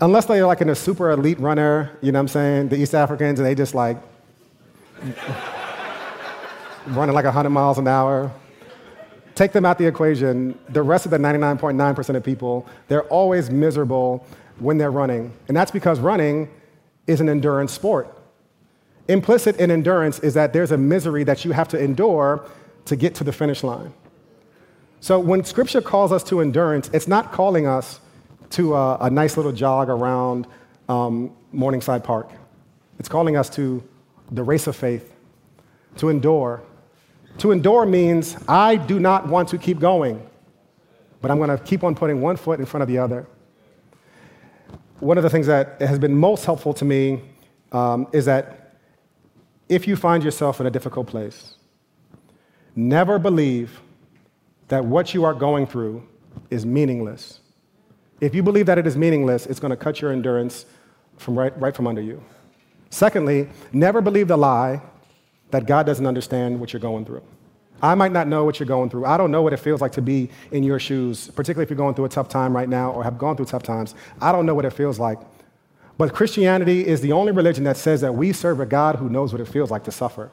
Unless 0.00 0.26
they're 0.26 0.46
like 0.46 0.60
in 0.60 0.68
a 0.68 0.74
super 0.74 1.10
elite 1.10 1.40
runner, 1.40 1.96
you 2.02 2.12
know 2.12 2.18
what 2.18 2.22
I'm 2.22 2.28
saying? 2.28 2.68
The 2.68 2.76
East 2.76 2.94
Africans, 2.94 3.38
and 3.38 3.46
they 3.46 3.54
just 3.54 3.74
like 3.74 3.96
running 6.88 7.14
like 7.14 7.24
100 7.24 7.50
miles 7.50 7.78
an 7.78 7.88
hour. 7.88 8.30
Take 9.34 9.52
them 9.52 9.64
out 9.64 9.78
the 9.78 9.86
equation. 9.86 10.58
The 10.70 10.82
rest 10.82 11.04
of 11.04 11.10
the 11.10 11.18
99.9% 11.18 12.16
of 12.16 12.24
people, 12.24 12.66
they're 12.88 13.04
always 13.04 13.50
miserable 13.50 14.26
when 14.58 14.78
they're 14.78 14.90
running. 14.90 15.32
And 15.48 15.56
that's 15.56 15.70
because 15.70 16.00
running 16.00 16.48
is 17.06 17.20
an 17.20 17.28
endurance 17.28 17.72
sport. 17.72 18.15
Implicit 19.08 19.56
in 19.56 19.70
endurance 19.70 20.18
is 20.20 20.34
that 20.34 20.52
there's 20.52 20.72
a 20.72 20.76
misery 20.76 21.24
that 21.24 21.44
you 21.44 21.52
have 21.52 21.68
to 21.68 21.78
endure 21.78 22.44
to 22.86 22.96
get 22.96 23.14
to 23.16 23.24
the 23.24 23.32
finish 23.32 23.62
line. 23.62 23.92
So 25.00 25.20
when 25.20 25.44
scripture 25.44 25.80
calls 25.80 26.10
us 26.10 26.24
to 26.24 26.40
endurance, 26.40 26.90
it's 26.92 27.06
not 27.06 27.32
calling 27.32 27.66
us 27.66 28.00
to 28.50 28.74
a, 28.74 28.98
a 28.98 29.10
nice 29.10 29.36
little 29.36 29.52
jog 29.52 29.88
around 29.88 30.46
um, 30.88 31.36
Morningside 31.52 32.02
Park. 32.02 32.30
It's 32.98 33.08
calling 33.08 33.36
us 33.36 33.50
to 33.50 33.82
the 34.30 34.42
race 34.42 34.66
of 34.66 34.74
faith, 34.74 35.12
to 35.96 36.08
endure. 36.08 36.62
To 37.38 37.52
endure 37.52 37.86
means 37.86 38.36
I 38.48 38.76
do 38.76 38.98
not 38.98 39.28
want 39.28 39.48
to 39.50 39.58
keep 39.58 39.78
going, 39.78 40.28
but 41.20 41.30
I'm 41.30 41.38
going 41.38 41.50
to 41.50 41.58
keep 41.58 41.84
on 41.84 41.94
putting 41.94 42.20
one 42.20 42.36
foot 42.36 42.58
in 42.58 42.66
front 42.66 42.82
of 42.82 42.88
the 42.88 42.98
other. 42.98 43.26
One 45.00 45.18
of 45.18 45.22
the 45.22 45.30
things 45.30 45.46
that 45.46 45.80
has 45.80 45.98
been 45.98 46.16
most 46.16 46.44
helpful 46.44 46.72
to 46.74 46.84
me 46.84 47.20
um, 47.72 48.08
is 48.12 48.24
that 48.24 48.65
if 49.68 49.86
you 49.88 49.96
find 49.96 50.22
yourself 50.22 50.60
in 50.60 50.66
a 50.66 50.70
difficult 50.70 51.06
place, 51.06 51.54
never 52.74 53.18
believe 53.18 53.80
that 54.68 54.84
what 54.84 55.14
you 55.14 55.24
are 55.24 55.34
going 55.34 55.66
through 55.66 56.06
is 56.50 56.66
meaningless. 56.66 57.40
If 58.20 58.34
you 58.34 58.42
believe 58.42 58.66
that 58.66 58.78
it 58.78 58.86
is 58.86 58.96
meaningless, 58.96 59.46
it's 59.46 59.60
going 59.60 59.70
to 59.70 59.76
cut 59.76 60.00
your 60.00 60.12
endurance 60.12 60.66
from 61.16 61.38
right, 61.38 61.58
right 61.60 61.74
from 61.74 61.86
under 61.86 62.00
you. 62.00 62.22
Secondly, 62.90 63.48
never 63.72 64.00
believe 64.00 64.28
the 64.28 64.36
lie 64.36 64.80
that 65.50 65.66
God 65.66 65.86
doesn't 65.86 66.06
understand 66.06 66.58
what 66.58 66.72
you're 66.72 66.80
going 66.80 67.04
through. 67.04 67.22
I 67.82 67.94
might 67.94 68.12
not 68.12 68.26
know 68.26 68.44
what 68.44 68.58
you're 68.58 68.66
going 68.66 68.88
through. 68.88 69.04
I 69.04 69.16
don't 69.16 69.30
know 69.30 69.42
what 69.42 69.52
it 69.52 69.58
feels 69.58 69.80
like 69.80 69.92
to 69.92 70.02
be 70.02 70.30
in 70.50 70.62
your 70.62 70.78
shoes, 70.78 71.28
particularly 71.28 71.64
if 71.64 71.70
you're 71.70 71.76
going 71.76 71.94
through 71.94 72.06
a 72.06 72.10
tough 72.10 72.28
time 72.28 72.56
right 72.56 72.68
now 72.68 72.90
or 72.92 73.04
have 73.04 73.18
gone 73.18 73.36
through 73.36 73.46
tough 73.46 73.62
times. 73.62 73.94
I 74.20 74.32
don't 74.32 74.46
know 74.46 74.54
what 74.54 74.64
it 74.64 74.72
feels 74.72 74.98
like. 74.98 75.18
But 75.98 76.12
Christianity 76.12 76.86
is 76.86 77.00
the 77.00 77.12
only 77.12 77.32
religion 77.32 77.64
that 77.64 77.76
says 77.76 78.02
that 78.02 78.14
we 78.14 78.32
serve 78.32 78.60
a 78.60 78.66
God 78.66 78.96
who 78.96 79.08
knows 79.08 79.32
what 79.32 79.40
it 79.40 79.48
feels 79.48 79.70
like 79.70 79.84
to 79.84 79.92
suffer. 79.92 80.30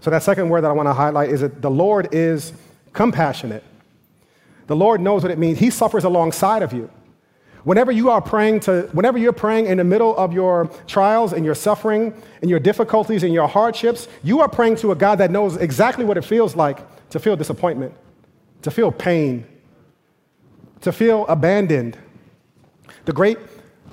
So, 0.00 0.10
that 0.10 0.22
second 0.22 0.50
word 0.50 0.60
that 0.60 0.70
I 0.70 0.74
want 0.74 0.88
to 0.88 0.92
highlight 0.92 1.30
is 1.30 1.40
that 1.40 1.62
the 1.62 1.70
Lord 1.70 2.08
is 2.12 2.52
compassionate. 2.92 3.64
The 4.66 4.76
Lord 4.76 5.00
knows 5.00 5.22
what 5.22 5.32
it 5.32 5.38
means. 5.38 5.58
He 5.58 5.70
suffers 5.70 6.04
alongside 6.04 6.62
of 6.62 6.72
you. 6.72 6.90
Whenever 7.64 7.90
you 7.90 8.10
are 8.10 8.20
praying 8.20 8.60
to, 8.60 8.82
whenever 8.92 9.16
you're 9.16 9.32
praying 9.32 9.66
in 9.66 9.78
the 9.78 9.84
middle 9.84 10.14
of 10.16 10.34
your 10.34 10.70
trials 10.86 11.32
and 11.32 11.44
your 11.44 11.54
suffering 11.54 12.14
and 12.42 12.50
your 12.50 12.60
difficulties 12.60 13.22
and 13.22 13.32
your 13.32 13.48
hardships, 13.48 14.06
you 14.22 14.40
are 14.40 14.48
praying 14.48 14.76
to 14.76 14.92
a 14.92 14.94
God 14.94 15.16
that 15.16 15.30
knows 15.30 15.56
exactly 15.56 16.04
what 16.04 16.18
it 16.18 16.24
feels 16.24 16.54
like 16.54 16.80
to 17.10 17.18
feel 17.18 17.36
disappointment, 17.36 17.94
to 18.62 18.70
feel 18.70 18.92
pain, 18.92 19.46
to 20.82 20.92
feel 20.92 21.26
abandoned. 21.26 21.96
The 23.06 23.14
great, 23.14 23.38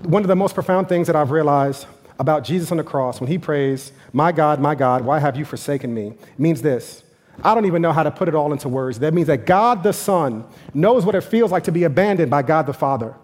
one 0.03 0.23
of 0.23 0.27
the 0.27 0.35
most 0.35 0.55
profound 0.55 0.89
things 0.89 1.07
that 1.07 1.15
I've 1.15 1.31
realized 1.31 1.85
about 2.19 2.43
Jesus 2.43 2.71
on 2.71 2.77
the 2.77 2.83
cross 2.83 3.19
when 3.19 3.27
he 3.27 3.37
prays, 3.37 3.91
My 4.13 4.31
God, 4.31 4.59
my 4.59 4.75
God, 4.75 5.03
why 5.03 5.19
have 5.19 5.35
you 5.35 5.45
forsaken 5.45 5.93
me? 5.93 6.13
means 6.37 6.61
this. 6.61 7.03
I 7.43 7.55
don't 7.55 7.65
even 7.65 7.81
know 7.81 7.91
how 7.91 8.03
to 8.03 8.11
put 8.11 8.27
it 8.27 8.35
all 8.35 8.51
into 8.51 8.69
words. 8.69 8.99
That 8.99 9.13
means 9.13 9.27
that 9.27 9.45
God 9.45 9.83
the 9.83 9.93
Son 9.93 10.45
knows 10.73 11.05
what 11.05 11.15
it 11.15 11.21
feels 11.21 11.51
like 11.51 11.63
to 11.63 11.71
be 11.71 11.83
abandoned 11.83 12.29
by 12.29 12.41
God 12.41 12.67
the 12.67 12.73
Father. 12.73 13.15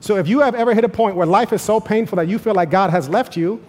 So 0.00 0.16
if 0.16 0.28
you 0.28 0.40
have 0.40 0.54
ever 0.54 0.74
hit 0.74 0.84
a 0.84 0.88
point 0.88 1.16
where 1.16 1.26
life 1.26 1.52
is 1.52 1.62
so 1.62 1.80
painful 1.80 2.16
that 2.16 2.28
you 2.28 2.38
feel 2.38 2.54
like 2.54 2.70
God 2.70 2.90
has 2.90 3.08
left 3.08 3.36
you, 3.36 3.62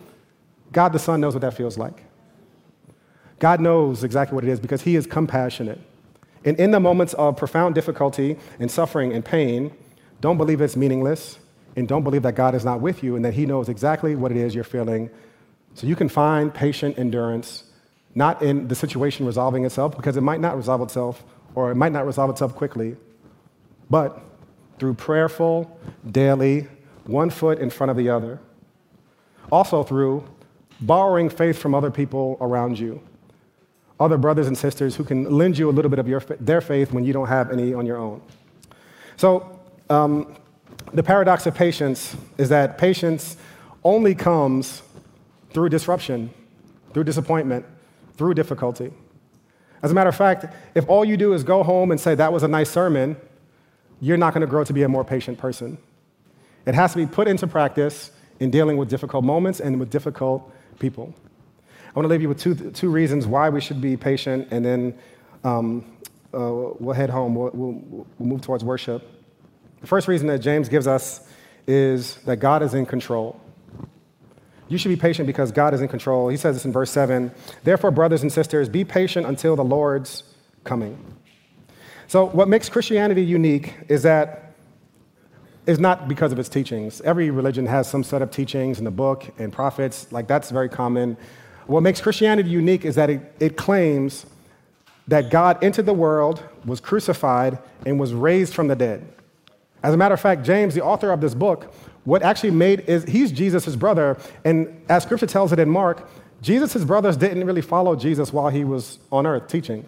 God 0.72 0.94
the 0.94 1.00
Son 1.00 1.22
knows 1.22 1.34
what 1.34 1.42
that 1.42 1.54
feels 1.56 1.78
like. 1.78 2.04
God 3.40 3.62
knows 3.62 4.04
exactly 4.04 4.36
what 4.36 4.44
it 4.44 4.50
is 4.50 4.60
because 4.60 4.82
He 4.82 4.96
is 4.96 5.08
compassionate. 5.08 5.80
And 6.44 6.60
in 6.60 6.72
the 6.72 6.80
moments 6.80 7.14
of 7.14 7.38
profound 7.38 7.76
difficulty 7.76 8.38
and 8.60 8.70
suffering 8.70 9.14
and 9.14 9.24
pain, 9.24 9.72
don't 10.20 10.38
believe 10.38 10.62
it's 10.62 10.76
meaningless 10.76 11.40
and 11.80 11.88
don't 11.88 12.04
believe 12.04 12.24
that 12.24 12.36
God 12.36 12.54
is 12.54 12.64
not 12.64 12.82
with 12.82 13.02
you 13.04 13.16
and 13.16 13.26
that 13.26 13.34
He 13.34 13.46
knows 13.46 13.70
exactly 13.70 14.16
what 14.16 14.32
it 14.32 14.38
is 14.38 14.54
you're 14.54 14.64
feeling. 14.64 15.10
So 15.74 15.88
you 15.88 15.96
can 15.96 16.10
find 16.10 16.54
patient 16.54 17.00
endurance, 17.00 17.64
not 18.14 18.42
in 18.42 18.68
the 18.68 18.76
situation 18.76 19.26
resolving 19.26 19.66
itself, 19.66 19.96
because 19.96 20.18
it 20.18 20.22
might 20.22 20.42
not 20.42 20.58
resolve 20.58 20.82
itself 20.82 21.24
or 21.56 21.72
it 21.72 21.76
might 21.76 21.92
not 21.92 22.06
resolve 22.06 22.30
itself 22.30 22.56
quickly, 22.56 22.96
but 23.90 24.22
through 24.78 24.94
prayerful, 24.94 25.80
daily, 26.10 26.68
one 27.06 27.30
foot 27.30 27.60
in 27.60 27.70
front 27.70 27.90
of 27.90 27.98
the 27.98 28.10
other. 28.10 28.40
Also 29.52 29.84
through 29.84 30.24
borrowing 30.82 31.30
faith 31.30 31.58
from 31.58 31.74
other 31.74 31.92
people 31.92 32.38
around 32.40 32.78
you, 32.78 33.02
other 34.00 34.18
brothers 34.18 34.48
and 34.48 34.58
sisters 34.58 34.96
who 34.96 35.04
can 35.04 35.26
lend 35.26 35.58
you 35.58 35.70
a 35.70 35.72
little 35.72 35.90
bit 35.90 36.00
of 36.00 36.08
your, 36.08 36.22
their 36.40 36.62
faith 36.62 36.92
when 36.92 37.04
you 37.04 37.12
don't 37.12 37.28
have 37.28 37.52
any 37.52 37.74
on 37.74 37.86
your 37.86 37.98
own. 37.98 38.22
So, 39.18 39.60
um, 39.90 40.36
the 40.94 41.04
paradox 41.04 41.46
of 41.46 41.56
patience 41.56 42.16
is 42.38 42.50
that 42.50 42.78
patience 42.78 43.38
only 43.84 44.16
comes 44.16 44.82
through 45.52 45.70
disruption, 45.70 46.32
through 46.94 47.04
disappointment, 47.04 47.66
through 48.18 48.34
difficulty. 48.34 48.92
As 49.82 49.92
a 49.92 49.94
matter 49.94 50.10
of 50.10 50.16
fact, 50.16 50.46
if 50.76 50.88
all 50.90 51.06
you 51.06 51.16
do 51.16 51.34
is 51.34 51.44
go 51.44 51.64
home 51.64 51.92
and 51.92 52.00
say, 52.00 52.16
That 52.16 52.34
was 52.34 52.44
a 52.44 52.48
nice 52.48 52.70
sermon, 52.70 53.16
you're 54.02 54.18
not 54.18 54.34
going 54.34 54.42
to 54.42 54.48
grow 54.48 54.64
to 54.64 54.74
be 54.74 54.84
a 54.84 54.90
more 54.90 55.04
patient 55.04 55.38
person. 55.38 55.78
It 56.66 56.76
has 56.76 56.92
to 56.92 56.98
be 56.98 57.06
put 57.06 57.28
into 57.28 57.48
practice 57.48 58.12
in 58.40 58.52
dealing 58.52 58.78
with 58.78 58.90
difficult 58.90 59.24
moments 59.24 59.60
and 59.60 59.80
with 59.80 59.90
difficult 59.90 60.52
people. 60.80 61.14
I 61.88 61.92
want 61.94 62.06
to 62.06 62.10
leave 62.10 62.22
you 62.22 62.30
with 62.30 62.40
two, 62.40 62.72
two 62.72 62.90
reasons 62.90 63.26
why 63.26 63.50
we 63.50 63.62
should 63.62 63.82
be 63.82 63.98
patient, 63.98 64.48
and 64.52 64.64
then 64.64 64.98
um, 65.44 65.86
uh, 66.34 66.76
we'll 66.80 66.94
head 66.94 67.10
home. 67.10 67.36
We'll, 67.36 67.52
we'll, 67.54 68.08
we'll 68.18 68.30
move 68.30 68.42
towards 68.42 68.64
worship. 68.64 69.19
The 69.82 69.88
first 69.88 70.08
reason 70.08 70.28
that 70.28 70.40
James 70.40 70.70
gives 70.70 70.88
us 70.88 71.28
is 71.68 72.16
that 72.26 72.38
God 72.38 72.64
is 72.64 72.74
in 72.74 72.86
control. 72.86 73.40
You 74.68 74.78
should 74.78 74.90
be 74.90 74.96
patient 74.96 75.26
because 75.26 75.52
God 75.52 75.74
is 75.74 75.82
in 75.82 75.88
control. 75.88 76.30
He 76.30 76.38
says 76.38 76.56
this 76.56 76.66
in 76.66 76.72
verse 76.72 76.92
7 76.92 77.32
Therefore, 77.64 77.92
brothers 77.92 78.22
and 78.22 78.32
sisters, 78.32 78.70
be 78.70 78.84
patient 78.84 79.26
until 79.26 79.56
the 79.56 79.64
Lord's 79.64 80.24
coming. 80.64 80.98
So, 82.08 82.26
what 82.26 82.48
makes 82.48 82.70
Christianity 82.70 83.24
unique 83.24 83.76
is 83.88 84.04
that 84.04 84.54
it's 85.66 85.80
not 85.80 86.08
because 86.08 86.32
of 86.32 86.40
its 86.40 86.50
teachings. 86.50 87.02
Every 87.02 87.30
religion 87.30 87.68
has 87.68 87.88
some 87.88 88.04
set 88.04 88.22
of 88.22 88.32
teachings 88.32 88.80
in 88.80 88.86
the 88.86 88.92
book 88.92 89.32
and 89.38 89.54
prophets, 89.54 90.12
like 90.12 90.28
that's 90.28 90.50
very 90.50 90.70
common. 90.70 91.18
What 91.68 91.82
makes 91.82 92.02
Christianity 92.02 92.50
unique 92.50 92.86
is 92.86 92.96
that 92.96 93.12
it, 93.12 93.36
it 93.40 93.58
claims 93.58 94.26
that 95.08 95.30
God 95.30 95.64
entered 95.64 95.86
the 95.86 95.94
world, 95.94 96.44
was 96.66 96.80
crucified, 96.80 97.60
and 97.86 98.00
was 98.00 98.14
raised 98.14 98.54
from 98.56 98.68
the 98.68 98.76
dead. 98.76 99.08
As 99.84 99.94
a 99.94 99.98
matter 99.98 100.14
of 100.14 100.20
fact, 100.20 100.44
James, 100.44 100.76
the 100.76 100.84
author 100.84 101.12
of 101.12 101.22
this 101.22 101.34
book, 101.34 101.74
what 102.04 102.24
actually 102.24 102.52
made 102.52 102.82
is 102.82 103.04
he's 103.06 103.32
Jesus' 103.32 103.76
brother, 103.76 104.18
and 104.44 104.84
as 104.90 105.04
scripture 105.04 105.28
tells 105.28 105.52
it 105.54 105.60
in 105.60 105.70
Mark, 105.70 106.10
Jesus' 106.42 106.84
brothers 106.86 107.18
didn't 107.18 107.46
really 107.46 107.62
follow 107.62 107.96
Jesus 107.96 108.32
while 108.32 108.50
he 108.50 108.64
was 108.64 109.00
on 109.12 109.26
earth 109.26 109.48
teaching. 109.48 109.86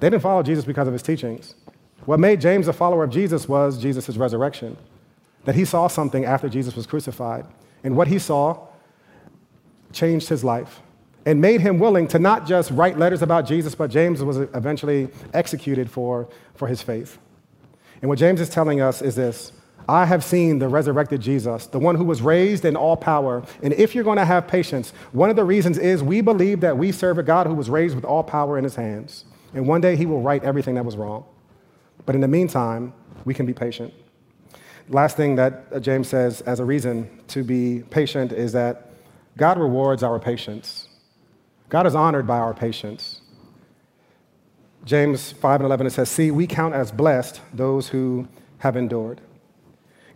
They 0.00 0.10
didn't 0.10 0.22
follow 0.22 0.42
Jesus 0.42 0.64
because 0.64 0.86
of 0.86 0.92
his 0.92 1.02
teachings. 1.02 1.54
What 2.04 2.20
made 2.20 2.40
James 2.40 2.68
a 2.68 2.72
follower 2.72 3.04
of 3.04 3.10
Jesus 3.10 3.48
was 3.48 3.78
Jesus' 3.78 4.16
resurrection, 4.16 4.76
that 5.44 5.54
he 5.54 5.64
saw 5.64 5.88
something 5.88 6.24
after 6.24 6.48
Jesus 6.48 6.76
was 6.76 6.86
crucified. 6.86 7.46
And 7.82 7.96
what 7.96 8.08
he 8.08 8.18
saw 8.18 8.66
changed 9.92 10.28
his 10.28 10.44
life 10.44 10.82
and 11.24 11.40
made 11.40 11.60
him 11.60 11.78
willing 11.78 12.06
to 12.08 12.18
not 12.18 12.46
just 12.46 12.70
write 12.70 12.98
letters 12.98 13.22
about 13.22 13.46
Jesus, 13.46 13.74
but 13.74 13.90
James 13.90 14.22
was 14.22 14.38
eventually 14.38 15.08
executed 15.34 15.90
for, 15.90 16.28
for 16.54 16.68
his 16.68 16.82
faith. 16.82 17.18
And 18.02 18.08
what 18.08 18.18
James 18.18 18.40
is 18.40 18.48
telling 18.48 18.80
us 18.80 19.02
is 19.02 19.14
this 19.14 19.52
I 19.88 20.04
have 20.04 20.24
seen 20.24 20.58
the 20.58 20.68
resurrected 20.68 21.20
Jesus, 21.20 21.66
the 21.66 21.78
one 21.78 21.94
who 21.94 22.04
was 22.04 22.20
raised 22.20 22.64
in 22.64 22.76
all 22.76 22.96
power. 22.96 23.44
And 23.62 23.72
if 23.74 23.94
you're 23.94 24.04
going 24.04 24.18
to 24.18 24.24
have 24.24 24.48
patience, 24.48 24.90
one 25.12 25.30
of 25.30 25.36
the 25.36 25.44
reasons 25.44 25.78
is 25.78 26.02
we 26.02 26.20
believe 26.20 26.60
that 26.60 26.76
we 26.76 26.90
serve 26.90 27.18
a 27.18 27.22
God 27.22 27.46
who 27.46 27.54
was 27.54 27.70
raised 27.70 27.94
with 27.94 28.04
all 28.04 28.24
power 28.24 28.58
in 28.58 28.64
his 28.64 28.74
hands. 28.74 29.24
And 29.54 29.66
one 29.66 29.80
day 29.80 29.94
he 29.96 30.04
will 30.04 30.20
right 30.20 30.42
everything 30.42 30.74
that 30.74 30.84
was 30.84 30.96
wrong. 30.96 31.24
But 32.04 32.14
in 32.14 32.20
the 32.20 32.28
meantime, 32.28 32.92
we 33.24 33.32
can 33.32 33.46
be 33.46 33.54
patient. 33.54 33.94
Last 34.88 35.16
thing 35.16 35.36
that 35.36 35.66
uh, 35.72 35.80
James 35.80 36.08
says 36.08 36.40
as 36.42 36.60
a 36.60 36.64
reason 36.64 37.08
to 37.28 37.42
be 37.42 37.82
patient 37.90 38.32
is 38.32 38.52
that 38.52 38.90
God 39.36 39.58
rewards 39.58 40.02
our 40.02 40.18
patience. 40.18 40.88
God 41.68 41.86
is 41.86 41.94
honored 41.94 42.26
by 42.26 42.38
our 42.38 42.54
patience. 42.54 43.15
James 44.86 45.32
5 45.32 45.60
and 45.60 45.66
11, 45.66 45.88
it 45.88 45.90
says, 45.90 46.08
See, 46.08 46.30
we 46.30 46.46
count 46.46 46.72
as 46.72 46.92
blessed 46.92 47.40
those 47.52 47.88
who 47.88 48.28
have 48.58 48.76
endured. 48.76 49.20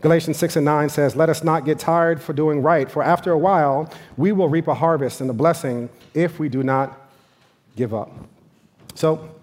Galatians 0.00 0.38
6 0.38 0.56
and 0.56 0.64
9 0.64 0.88
says, 0.88 1.16
Let 1.16 1.28
us 1.28 1.42
not 1.42 1.64
get 1.64 1.80
tired 1.80 2.22
for 2.22 2.32
doing 2.32 2.62
right, 2.62 2.88
for 2.88 3.02
after 3.02 3.32
a 3.32 3.38
while 3.38 3.92
we 4.16 4.30
will 4.30 4.48
reap 4.48 4.68
a 4.68 4.74
harvest 4.74 5.20
and 5.20 5.28
a 5.28 5.32
blessing 5.32 5.90
if 6.14 6.38
we 6.38 6.48
do 6.48 6.62
not 6.62 6.98
give 7.76 7.92
up. 7.92 8.10
So, 8.94 9.34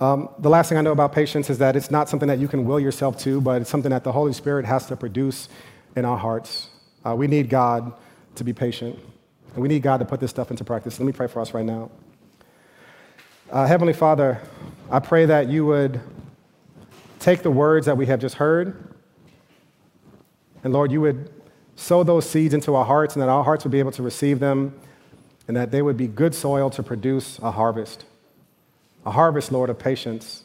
um, 0.00 0.30
the 0.38 0.48
last 0.48 0.68
thing 0.70 0.78
I 0.78 0.80
know 0.80 0.92
about 0.92 1.12
patience 1.12 1.48
is 1.50 1.58
that 1.58 1.76
it's 1.76 1.90
not 1.90 2.08
something 2.08 2.28
that 2.28 2.38
you 2.38 2.48
can 2.48 2.64
will 2.64 2.80
yourself 2.80 3.18
to, 3.20 3.40
but 3.40 3.62
it's 3.62 3.70
something 3.70 3.90
that 3.90 4.04
the 4.04 4.12
Holy 4.12 4.32
Spirit 4.32 4.64
has 4.66 4.86
to 4.86 4.96
produce 4.96 5.48
in 5.94 6.04
our 6.04 6.18
hearts. 6.18 6.68
Uh, 7.04 7.14
we 7.14 7.26
need 7.26 7.48
God 7.50 7.92
to 8.34 8.44
be 8.44 8.52
patient, 8.52 8.98
and 9.54 9.62
we 9.62 9.68
need 9.68 9.82
God 9.82 9.98
to 9.98 10.04
put 10.04 10.20
this 10.20 10.30
stuff 10.30 10.50
into 10.50 10.64
practice. 10.64 10.98
Let 10.98 11.06
me 11.06 11.12
pray 11.12 11.28
for 11.28 11.40
us 11.40 11.54
right 11.54 11.64
now. 11.64 11.90
Uh, 13.48 13.64
Heavenly 13.64 13.92
Father, 13.92 14.40
I 14.90 14.98
pray 14.98 15.24
that 15.26 15.48
you 15.48 15.64
would 15.66 16.00
take 17.20 17.44
the 17.44 17.50
words 17.50 17.86
that 17.86 17.96
we 17.96 18.06
have 18.06 18.18
just 18.18 18.34
heard, 18.34 18.92
and 20.64 20.72
Lord, 20.72 20.90
you 20.90 21.00
would 21.00 21.32
sow 21.76 22.02
those 22.02 22.28
seeds 22.28 22.54
into 22.54 22.74
our 22.74 22.84
hearts, 22.84 23.14
and 23.14 23.22
that 23.22 23.28
our 23.28 23.44
hearts 23.44 23.62
would 23.62 23.70
be 23.70 23.78
able 23.78 23.92
to 23.92 24.02
receive 24.02 24.40
them, 24.40 24.74
and 25.46 25.56
that 25.56 25.70
they 25.70 25.80
would 25.80 25.96
be 25.96 26.08
good 26.08 26.34
soil 26.34 26.70
to 26.70 26.82
produce 26.82 27.38
a 27.38 27.52
harvest 27.52 28.04
a 29.04 29.12
harvest, 29.12 29.52
Lord, 29.52 29.70
of 29.70 29.78
patience, 29.78 30.42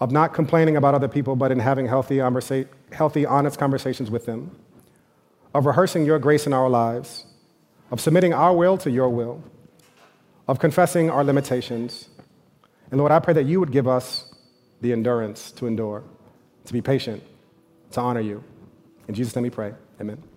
of 0.00 0.10
not 0.10 0.32
complaining 0.32 0.78
about 0.78 0.94
other 0.94 1.08
people, 1.08 1.36
but 1.36 1.52
in 1.52 1.58
having 1.58 1.86
healthy, 1.86 2.16
healthy, 2.90 3.26
honest 3.26 3.58
conversations 3.58 4.10
with 4.10 4.24
them, 4.24 4.56
of 5.52 5.66
rehearsing 5.66 6.06
your 6.06 6.18
grace 6.18 6.46
in 6.46 6.54
our 6.54 6.70
lives, 6.70 7.26
of 7.90 8.00
submitting 8.00 8.32
our 8.32 8.56
will 8.56 8.78
to 8.78 8.90
your 8.90 9.10
will, 9.10 9.44
of 10.48 10.58
confessing 10.58 11.10
our 11.10 11.24
limitations. 11.24 12.08
And 12.90 12.98
Lord, 12.98 13.12
I 13.12 13.18
pray 13.18 13.34
that 13.34 13.46
you 13.46 13.60
would 13.60 13.72
give 13.72 13.88
us 13.88 14.32
the 14.80 14.92
endurance 14.92 15.52
to 15.52 15.66
endure, 15.66 16.04
to 16.64 16.72
be 16.72 16.82
patient, 16.82 17.22
to 17.92 18.00
honor 18.00 18.20
you. 18.20 18.42
In 19.08 19.14
Jesus' 19.14 19.34
name 19.36 19.44
we 19.44 19.50
pray. 19.50 19.74
Amen. 20.00 20.31